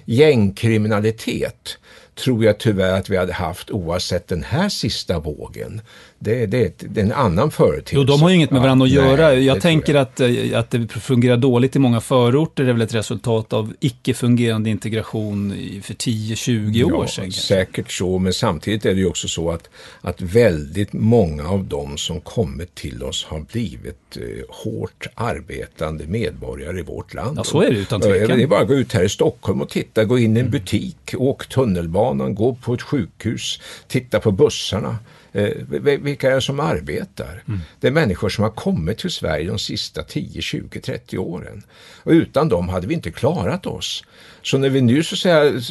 [0.06, 1.78] Gängkriminalitet
[2.16, 5.82] tror jag tyvärr att vi hade haft oavsett den här sista vågen.
[6.24, 7.96] Det, det, är ett- det är en annan företeelse.
[7.96, 9.30] Jo, de har ju inget med Ja, varandra att nej, göra.
[9.30, 12.94] det Jag tänker Att, eh, att det fungerar dåligt i många förorter är väl ett
[12.94, 15.50] resultat av icke-fungerande integration
[15.84, 17.24] för 10-20 år Ja, sedan.
[17.24, 17.42] kanske.
[17.42, 19.70] säkert så, men samtidigt är det ju också så att,
[20.02, 26.80] att väldigt många av dem som kommit till oss har blivit eh, hårt arbetande medborgare
[26.80, 27.38] i vårt land.
[27.38, 28.38] Ja, så är det utan eh, tvekan.
[28.38, 30.50] Det är bara att gå ut här i Stockholm och titta, gå in i en
[30.50, 34.98] butik, åk tunnelbanan, gå på ett sjukhus, titta på bussarna.
[35.36, 37.44] Eh, vi- vilka är det som arbetar?
[37.48, 37.60] Mm.
[37.80, 41.64] Det är människor som har kommit till Sverige de sista 10, 20, 30 åren.
[42.04, 44.04] Och utan dem hade vi inte klarat oss.
[44.42, 45.62] Så när vi nu så att säga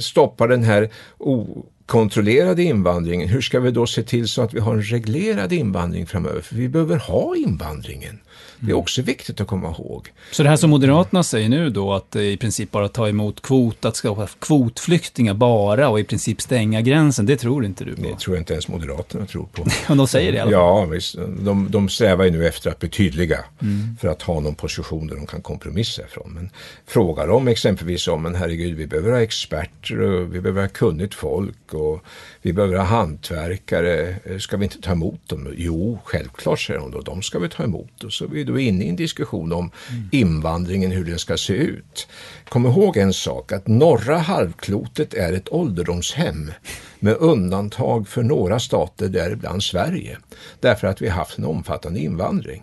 [0.00, 4.74] stoppar den här okontrollerade invandringen, hur ska vi då se till så att vi har
[4.74, 6.40] en reglerad invandring framöver?
[6.40, 8.18] För vi behöver ha invandringen.
[8.60, 10.08] Det är också viktigt att komma ihåg.
[10.32, 13.84] Så det här som Moderaterna säger nu då, att i princip bara ta emot kvot,
[13.84, 18.02] att skapa kvotflyktingar bara och i princip stänga gränsen, det tror inte du på?
[18.02, 19.66] Det tror jag inte ens Moderaterna tror på.
[19.88, 20.60] Men de säger det i alla fall.
[20.60, 21.16] Ja, visst.
[21.40, 23.96] De, de strävar ju nu efter att bli tydliga Mm.
[24.00, 26.30] för att ha någon position där de kan kompromissa ifrån.
[26.34, 26.50] Men
[26.86, 31.14] frågar de exempelvis om, men herregud, vi behöver ha experter och vi behöver ha kunnigt
[31.14, 32.04] folk och
[32.42, 34.16] vi behöver ha hantverkare.
[34.40, 35.54] Ska vi inte ta emot dem?
[35.56, 37.00] Jo, självklart säger de då.
[37.00, 38.04] De ska vi ta emot.
[38.04, 40.08] Och så är då inne i en diskussion om Mm.
[40.12, 42.08] invandringen, hur den ska se ut.
[42.48, 46.52] Kom ihåg en sak, att norra halvklotet är ett ålderdomshem
[46.98, 50.18] med undantag för några stater, däribland Sverige,
[50.60, 52.62] därför att vi har haft en omfattande invandring.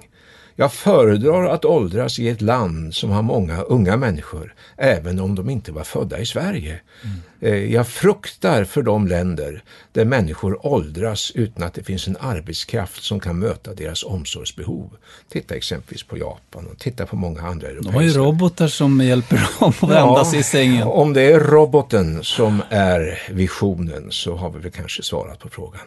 [0.59, 5.49] Jag föredrar att åldras i ett land som har många unga människor, även om de
[5.49, 6.79] inte var födda i Sverige.
[7.03, 7.09] Eh,
[7.69, 13.19] Jag fruktar för de länder där människor åldras utan att det finns en arbetskraft som
[13.19, 14.89] kan möta deras omsorgsbehov.
[15.29, 19.01] Titta exempelvis på Japan och titta på många andra europeiska De har ju robotar som
[19.01, 20.87] hjälper dem att vända sig i sängen.
[20.87, 25.81] Om det är roboten som är visionen så har vi väl kanske svarat på frågan.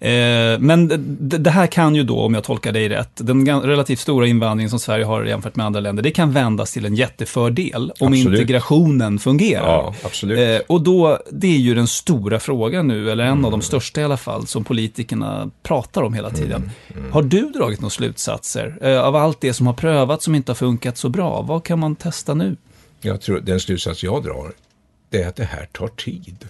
[0.00, 3.98] Eh, men det, det här kan ju då, om jag tolkar dig rätt, den relativt
[3.98, 7.92] stora invandringen som Sverige har jämfört med andra länder, det kan vändas till en jättefördel
[8.00, 8.40] om Absolut.
[8.40, 9.66] integrationen fungerar.
[9.66, 10.38] Ja, absolut.
[10.38, 14.00] Eh, och då, det är ju den stora frågan nu, eller en av de största
[14.00, 16.70] i alla fall, som politikerna pratar om hela tiden.
[17.10, 20.56] Har du dragit några slutsatser eh, av allt det som har prövats som inte har
[20.56, 21.42] funkat så bra?
[21.42, 22.56] Vad kan man testa nu?
[23.00, 24.52] Jag tror den slutsats jag drar
[25.10, 26.48] det är att det här tar tid.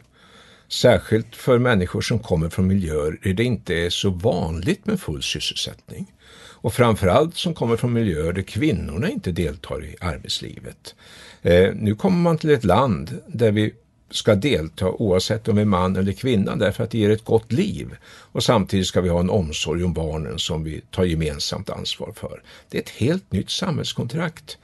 [0.69, 5.23] Särskilt för människor som kommer från miljöer där det inte är så vanligt med full
[5.23, 6.13] sysselsättning.
[6.39, 10.95] Och framförallt som kommer från miljöer där kvinnorna inte deltar i arbetslivet.
[11.43, 13.75] Eh, nu kommer man till ett land där vi
[14.11, 17.53] ska delta oavsett om vi är man eller kvinna därför att det ger ett gott
[17.53, 17.97] liv.
[18.05, 22.43] Och samtidigt ska vi ha en omsorg om barnen som vi tar gemensamt ansvar för.
[22.69, 24.59] Det är ett helt nytt samhällskontrakt.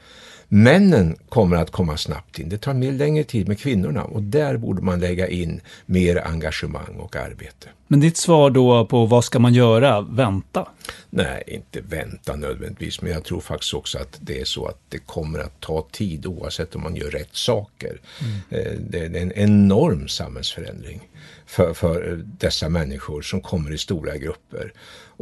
[0.55, 2.49] Männen kommer att komma snabbt in.
[2.49, 6.97] Det tar mer längre tid med kvinnorna och där borde man lägga in mer engagemang
[6.99, 7.69] och arbete.
[7.87, 10.01] Men ditt svar då på vad ska man göra?
[10.01, 10.69] Vänta?
[11.11, 14.99] Nej, inte vänta nödvändigtvis, men jag tror faktiskt också att det är så att det
[14.99, 18.01] kommer att ta tid oavsett om man gör rätt saker.
[18.21, 18.67] Mm.
[18.67, 21.09] Eh, det är en enorm samhällsförändring
[21.47, 24.73] för, för dessa människor som kommer i stora grupper.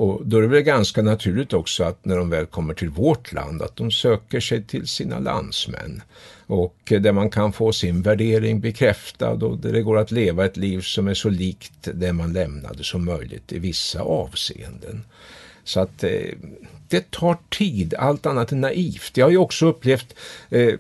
[0.01, 3.32] Och då är det väl ganska naturligt också att när de väl kommer till vårt
[3.32, 6.03] land att de söker sig till sina landsmän.
[6.46, 10.57] Och där man kan få sin värdering bekräftad och där det går att leva ett
[10.57, 15.05] liv som är så likt det man lämnade som möjligt i vissa avseenden.
[15.64, 16.11] Så att eh,
[16.90, 19.16] det tar tid, allt annat är naivt.
[19.16, 20.14] Jag har ju också upplevt
[20.50, 20.74] eh,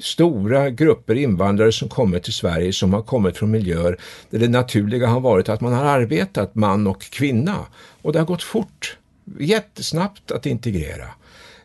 [0.00, 3.98] stora grupper invandrare som kommer till Sverige som har kommit från miljöer
[4.30, 7.58] där det naturliga har varit att man har arbetat man och kvinna.
[8.02, 8.96] Och det har gått fort,
[9.38, 11.06] jättesnabbt att integrera.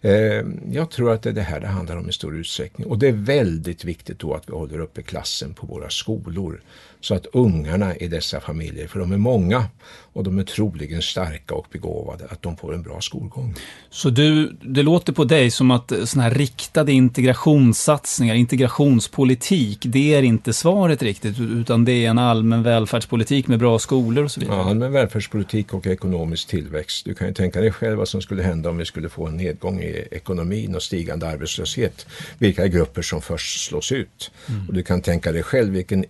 [0.02, 2.88] Eh, jag tror att det är det här det handlar om i stor utsträckning.
[2.88, 6.62] Och det är väldigt viktigt då att vi håller uppe klassen på våra skolor
[7.02, 9.66] så att ungarna i dessa familjer, för de är många
[10.14, 13.56] och de är troligen starka och begåvade, att de får en bra skolgång.
[13.90, 20.24] Så du, det låter på dig som att sådana här riktade integrationssatsningar, integrationspolitik, det är
[20.24, 24.58] inte svaret riktigt, utan det är en allmän välfärdspolitik med bra skolor och så vidare?
[24.58, 27.06] Ja, allmän välfärdspolitik och ekonomisk tillväxt.
[27.06, 29.38] Du kan ju tänka dig själv vad som skulle hända om vi skulle få en
[29.38, 32.06] nedgång i ekonomin och stigande arbetslöshet.
[32.38, 34.32] Vilka grupper som först slås ut.
[34.50, 34.68] Mm.
[34.68, 36.06] Och du kan tänka dig själv vilken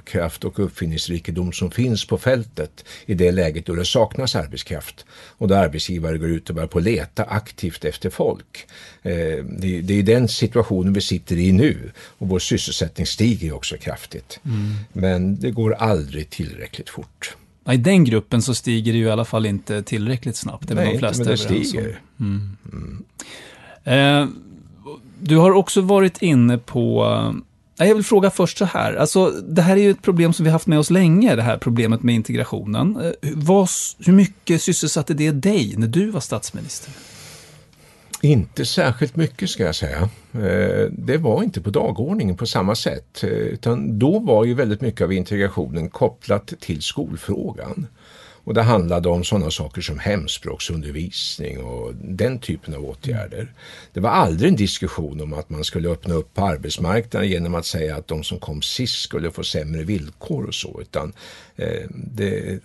[0.00, 5.06] initiativkraft och uppfinningsrikedom som finns på fältet i det läget då det saknas arbetskraft
[5.38, 8.66] och då arbetsgivare går ut och börjar på leta aktivt efter folk.
[9.02, 14.40] Eh, det, är den situationen vi sitter i nu och vår sysselsättning stiger också kraftigt.
[14.44, 14.74] Mm.
[14.92, 17.36] Men det går aldrig tillräckligt fort.
[17.70, 20.68] I den gruppen så stiger det ju i alla fall inte tillräckligt snabbt.
[20.68, 22.00] Det Nej, de flesta men det stiger.
[22.20, 22.56] Mm.
[22.72, 23.04] Mm.
[23.84, 24.28] Eh,
[25.22, 27.04] du har också varit inne på
[27.88, 30.50] jag vill fråga först så här, alltså det här är ju ett problem som vi
[30.50, 32.96] haft med oss länge, det här problemet med integrationen.
[32.96, 33.68] Eh, vad,
[33.98, 36.92] hur mycket sysselsatte det dig när du var statsminister?
[38.22, 40.08] Inte särskilt mycket ska jag säga.
[40.32, 43.22] Eh, det var inte på dagordningen på samma sätt.
[43.22, 47.86] Eh, utan då var ju väldigt mycket av integrationen kopplat till skolfrågan.
[48.50, 53.52] Och det handlade om sådana saker som hemspråksundervisning och den typen av åtgärder.
[53.92, 57.66] Det var aldrig en diskussion om att man skulle öppna upp på arbetsmarknaden genom att
[57.66, 60.80] säga att de som kom sist skulle få sämre villkor och så.
[60.80, 61.12] Utan,
[61.56, 62.60] eh, det,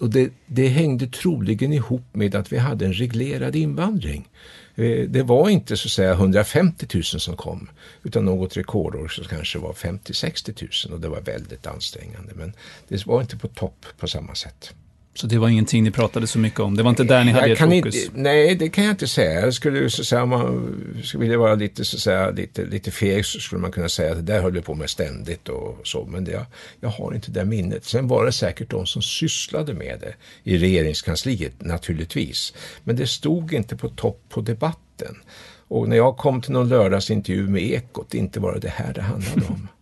[0.00, 4.28] och det, det hängde troligen ihop med att vi hade en reglerad invandring.
[4.74, 7.68] Eh, det var inte så att säga 150 000 som kom
[8.02, 12.52] utan något rekordår så kanske var 50-60 000 och det var väldigt ansträngande men
[12.88, 14.74] det var inte på topp på samma sätt.
[15.14, 16.76] Så det var ingenting ni pratade så mycket om?
[16.76, 18.04] Det var inte där ni hade ert fokus?
[18.04, 19.40] Inte, nej, det kan jag inte säga.
[19.40, 23.26] Jag skulle, så säga, om man skulle vilja vara lite, så säga, lite, lite feg
[23.26, 26.04] så skulle man kunna säga att det där höll vi på med ständigt och så.
[26.04, 26.44] Men det, jag,
[26.80, 27.84] jag har inte det minnet.
[27.84, 30.14] Sen var det säkert de som sysslade med det
[30.50, 32.54] i regeringskansliet, naturligtvis.
[32.84, 35.16] Men det stod inte på topp på debatten.
[35.68, 39.02] Och när jag kom till någon lördagsintervju med Ekot, inte var det det här det
[39.02, 39.68] handlade om.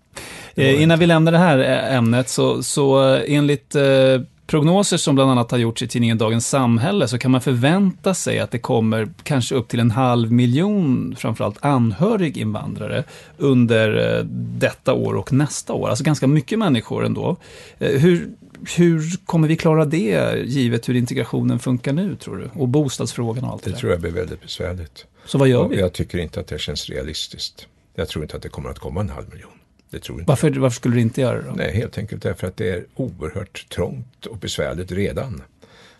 [0.55, 1.59] Eh, innan vi lämnar det här
[1.97, 6.49] ämnet så, så eh, enligt eh, prognoser som bland annat har gjorts i tidningen Dagens
[6.49, 11.17] Samhälle så kan man förvänta sig att det kommer kanske upp till en halv miljon,
[11.19, 13.05] framförallt anhöriginvandrare,
[13.37, 14.25] under eh,
[14.59, 15.89] detta år och nästa år.
[15.89, 17.37] Alltså ganska mycket människor ändå.
[17.79, 18.31] Eh, hur,
[18.77, 22.61] hur kommer vi klara det, givet hur integrationen funkar nu, tror du?
[22.61, 25.07] Och bostadsfrågan och allt det, det tror jag blir väldigt besvärligt.
[25.27, 25.81] Så vad gör vi?
[25.81, 27.67] Jag tycker inte att det känns realistiskt.
[27.95, 29.58] Jag tror inte att det kommer att komma en halv miljon.
[29.91, 31.53] Det tror inte varför, varför skulle du inte göra det då?
[31.57, 35.43] Nej, helt enkelt därför att det är oerhört trångt och besvärligt redan.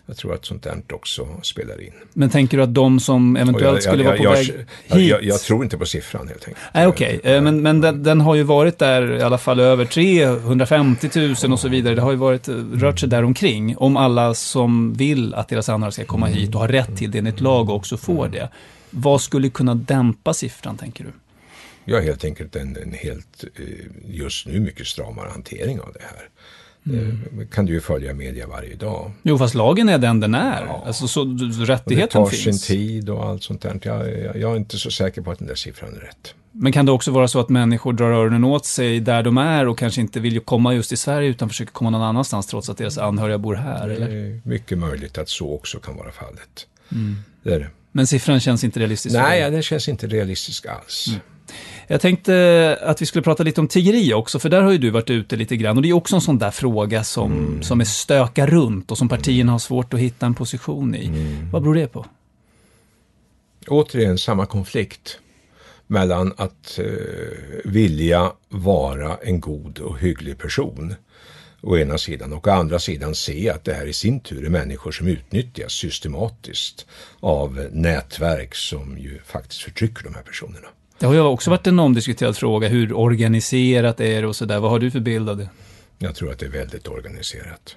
[0.09, 1.93] Jag tror att sånt där också spelar in.
[2.13, 5.15] Men tänker du att de som eventuellt jag, skulle jag, vara på jag, väg hit?
[5.21, 6.65] Jag, tror inte på siffran helt enkelt.
[6.73, 7.17] Nej, okej.
[7.17, 7.33] Okay.
[7.33, 11.09] Eh, men, men den, den, har ju varit där i alla fall över 350
[11.43, 11.95] 000 och så vidare.
[11.95, 13.77] Det har ju varit, eh, rört sig där omkring.
[13.77, 17.17] Om alla som vill att deras anhöriga ska komma hit och har rätt till det
[17.17, 18.49] enligt lag också får det.
[18.89, 21.11] Vad skulle kunna dämpa siffran, tänker du?
[21.89, 23.63] Ja, helt enkelt en, en helt, eh,
[24.05, 26.29] just nu mycket stramare hantering av det här.
[26.85, 27.19] Mm.
[27.31, 29.11] Det kan du ju följa media varje dag.
[29.23, 30.65] Jo, fast lagen är den den är.
[30.65, 30.83] Ja.
[30.85, 31.23] Alltså, så,
[31.65, 32.45] rättigheten finns.
[32.45, 33.79] Det tar sin tid och allt sånt där.
[33.81, 36.33] Jag, jag, jag, är inte så säker på att den där siffran är rätt.
[36.51, 39.67] Men kan det också vara så att människor drar öronen åt sig där de är
[39.67, 42.77] och kanske inte vill komma just till Sverige utan försöker komma någon annanstans trots att
[42.77, 43.87] deras anhöriga bor här?
[43.87, 44.41] Det är eller?
[44.43, 46.67] mycket möjligt att så också kan vara fallet.
[46.91, 47.15] Mm.
[47.43, 47.69] Det är det.
[47.91, 49.15] Men siffran känns inte realistisk?
[49.15, 51.07] Nej, ja, den känns inte realistisk alls.
[51.07, 51.19] Mm.
[51.91, 54.89] Jag tänkte att vi skulle prata lite om tiggeri också, för där har ju du
[54.89, 55.77] varit ute lite grann.
[55.77, 57.63] Och det är också en sån där fråga som, mm.
[57.63, 61.05] som är stökar runt och som partierna har svårt att hitta en position i.
[61.05, 61.51] Mm.
[61.51, 62.05] Vad beror det på?
[63.67, 65.19] Återigen samma konflikt
[65.87, 66.85] mellan att eh,
[67.65, 70.95] vilja vara en god och hygglig person
[71.61, 74.49] å ena sidan och å andra sidan se att det här i sin tur är
[74.49, 76.85] människor som utnyttjas systematiskt
[77.19, 80.67] av nätverk som ju faktiskt förtrycker de här personerna.
[80.99, 84.59] Det har ju också varit en omdiskuterad fråga, hur organiserat är det och sådär.
[84.59, 85.49] Vad har du för bild av det?
[85.97, 87.75] Jag tror att det är väldigt organiserat.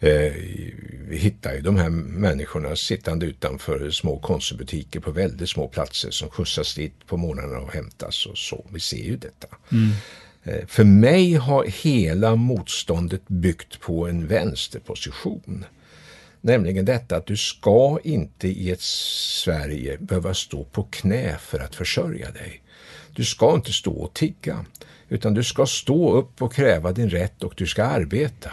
[0.00, 0.32] Eh,
[1.08, 6.30] vi hittar ju de här människorna sittande utanför små konsumbutiker på väldigt små platser som
[6.30, 8.66] skjutsas dit på morgnarna och hämtas och så.
[8.72, 9.46] Vi ser ju detta.
[9.72, 9.90] Mm.
[10.42, 15.64] Eh, för mig har hela motståndet byggt på en vänsterposition.
[16.44, 21.74] Nämligen detta att du ska inte i ett Sverige behöva stå på knä för att
[21.74, 22.62] försörja dig.
[23.14, 24.64] Du ska inte stå och tigga,
[25.08, 28.50] utan du ska stå upp och kräva din rätt och du ska arbeta.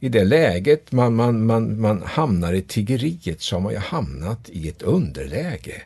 [0.00, 4.48] I det läget man, man, man, man hamnar i tiggeriet så har man ju hamnat
[4.50, 5.82] i ett underläge.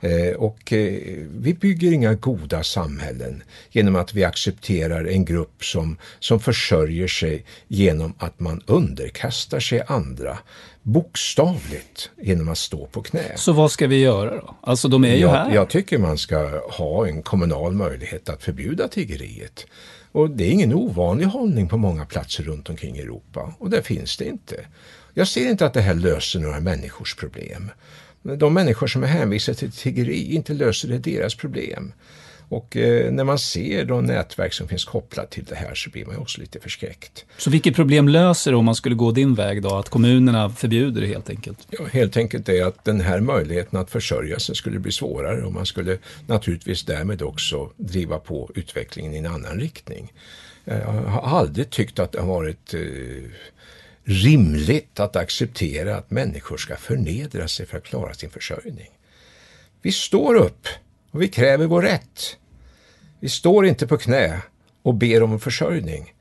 [0.00, 1.00] Eh, och eh,
[1.38, 7.44] vi bygger inga goda samhällen genom att vi accepterar en grupp som, som försörjer sig
[7.68, 10.38] genom att man underkastar sig andra
[10.82, 13.36] bokstavligt genom att stå på knä.
[13.36, 14.54] Så vad ska vi göra då?
[14.60, 15.54] Alltså de är ju jag, här.
[15.54, 19.66] Jag tycker man ska ha en kommunal möjlighet att förbjuda tiggeriet.
[20.12, 23.54] Och det är ingen ovanlig hållning på många platser runt omkring i Europa.
[23.58, 24.56] Och där finns det inte.
[25.14, 27.70] Jag ser inte att det här löser några människors problem
[28.22, 31.92] de människor som är hänvisade till tiggeri, inte löser det deras problem.
[32.50, 36.06] Och eh, när man ser de nätverk som finns kopplat till det här så blir
[36.06, 37.24] man ju också lite förskräckt.
[37.38, 39.74] Så vilket problem löser det om man skulle gå din väg då?
[39.74, 41.58] Att kommunerna förbjuder det helt enkelt?
[41.70, 45.52] Ja, helt enkelt är att den här möjligheten att försörja sig skulle bli svårare och
[45.52, 50.12] man skulle naturligtvis därmed också driva på utvecklingen i en annan riktning.
[50.64, 52.80] Jag har aldrig tyckt att det har varit eh,
[54.08, 58.90] rimligt att acceptera att människor ska förnedra sig för att klara sin försörjning.
[59.82, 60.68] Vi står upp
[61.10, 62.36] och vi kräver vår rätt.
[63.20, 64.42] Vi står inte på knä
[64.82, 66.14] och ber om försörjning.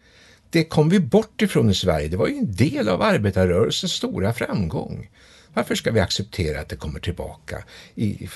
[0.50, 2.08] Det kom vi bort ifrån i Sverige.
[2.08, 5.10] Det var ju en del av arbetarrörelsens stora framgång.
[5.54, 7.64] Varför ska vi acceptera att det kommer tillbaka
[7.96, 8.30] i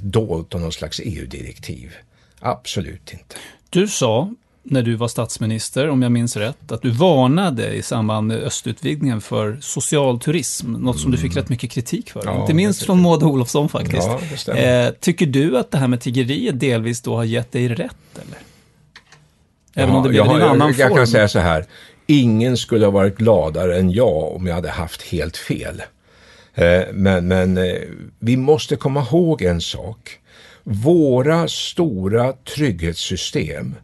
[0.00, 1.94] dolt av någon slags EU-direktiv?
[2.40, 3.36] Absolut inte.
[3.70, 4.34] Du sa
[4.70, 9.20] när du var statsminister, om jag minns rätt, att du varnade i samband med östutvidgningen
[9.20, 11.42] för social turism, något som du fick mm.
[11.42, 12.22] rätt mycket kritik för.
[12.24, 14.08] Ja, Inte minst från Maud Olofsson faktiskt.
[14.46, 17.96] Ja, eh, tycker du att det här med tiggeriet delvis då har gett dig rätt,
[18.14, 18.38] eller?
[19.74, 20.88] Även ja, om det blev jag, en annan jag, form.
[20.88, 21.64] Jag kan säga så här,
[22.06, 25.82] ingen skulle ha varit gladare än jag om jag hade haft helt fel.
[26.54, 27.74] Eh, men, men eh,
[28.18, 30.18] vi måste komma ihåg en sak.
[30.64, 33.74] Våra stora trygghetssystem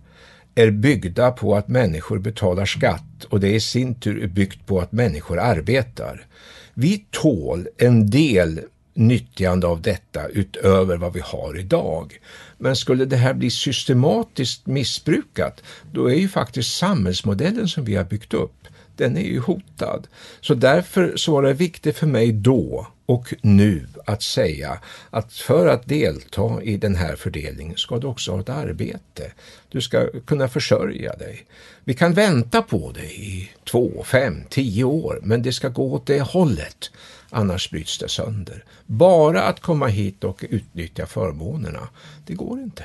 [0.55, 4.81] är byggda på att människor betalar skatt och det i sin tur är byggt på
[4.81, 6.27] att människor arbetar.
[6.75, 8.61] Vi tål en del
[8.95, 12.19] nyttjande av detta utöver vad vi har idag.
[12.59, 18.05] Men skulle det här bli systematiskt missbrukat, då är ju faktiskt samhällsmodellen som vi har
[18.05, 18.64] byggt upp,
[18.97, 20.07] den är ju hotad.
[20.41, 24.79] Så därför så var det viktigt för mig då och nu att säga
[25.11, 29.33] att för att delta i den här fördelningen ska du också ha ett arbete.
[29.69, 31.47] Du ska kunna försörja dig.
[31.85, 36.07] Vi kan vänta på det i två, fem, tio år, men det ska gå åt
[36.07, 36.91] det hållet.
[37.31, 38.65] Annars bryts det sönder.
[38.87, 41.89] Bara att komma hit och utnyttja förmånerna,
[42.27, 42.85] det går inte.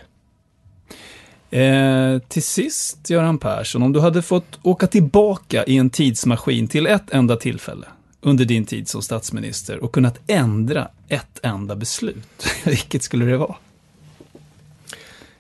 [1.52, 6.88] Eh, till sist, Göran Persson, om du hade fått åka tillbaka i en tidsmaskin till
[6.88, 7.88] ett enda tillfälle,
[8.22, 13.56] under din tid som statsminister och kunnat ändra ett enda beslut, vilket skulle det vara?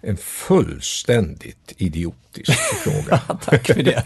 [0.01, 2.51] En fullständigt idiotisk
[2.83, 3.21] fråga.
[3.45, 4.03] Tack för det.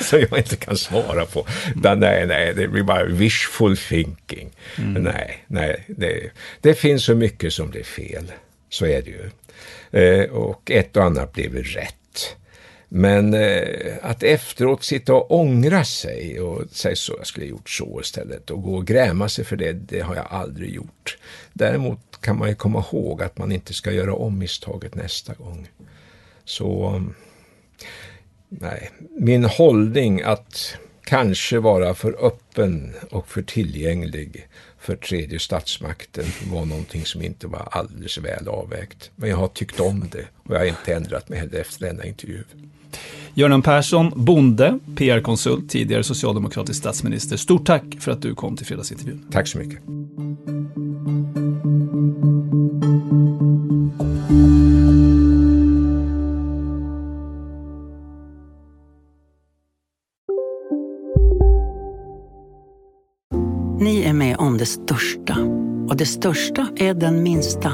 [0.04, 1.46] Som jag inte kan svara på.
[1.74, 2.00] Mm.
[2.00, 4.50] Nej, nej, det blir bara wishful thinking.
[4.78, 5.02] Mm.
[5.02, 6.30] Nej, nej, det,
[6.60, 8.32] det finns så mycket som är fel.
[8.68, 9.30] Så är det ju.
[9.90, 12.36] Eh, och ett och annat blev rätt.
[12.88, 17.70] Men eh, att efteråt sitta och ångra sig och säga så, jag skulle ha gjort
[17.70, 21.18] så istället och gå och gräma sig för det, det har jag aldrig gjort.
[21.52, 25.68] Däremot kan man ju komma ihåg att man inte ska göra om misstaget nästa gång.
[26.44, 27.14] Så, mm,
[28.48, 34.48] nej, min hållning att kanske vara för öppen och för tillgänglig
[34.84, 39.10] för tredje statsmakten var någonting som inte var alldeles väl avvägt.
[39.16, 42.04] Men jag har tyckt om det och jag har inte ändrat mig heller efter denna
[42.04, 42.44] intervju.
[43.34, 47.36] Göran Persson, bonde, PR-konsult, tidigare socialdemokratisk statsminister.
[47.36, 49.26] Stort tack för att du kom till fredagsintervjun.
[49.30, 49.80] Tack så mycket.
[63.78, 65.36] Ni är med om det största.
[65.88, 67.72] Och det största är den minsta.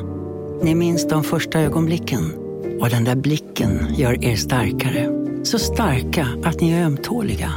[0.62, 2.34] Ni minns de första ögonblicken.
[2.80, 5.08] Och den där blicken gör er starkare.
[5.44, 7.50] Så starka att ni är ömtåliga.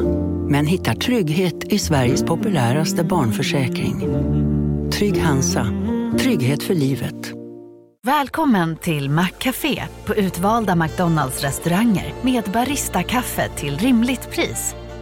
[0.49, 3.99] Men hittar trygghet i Sveriges populäraste barnförsäkring.
[4.91, 5.67] Trygg Hansa.
[6.19, 7.33] Trygghet för livet.
[8.05, 14.75] Välkommen till Maccafé på utvalda McDonalds restauranger med Baristakaffe till rimligt pris.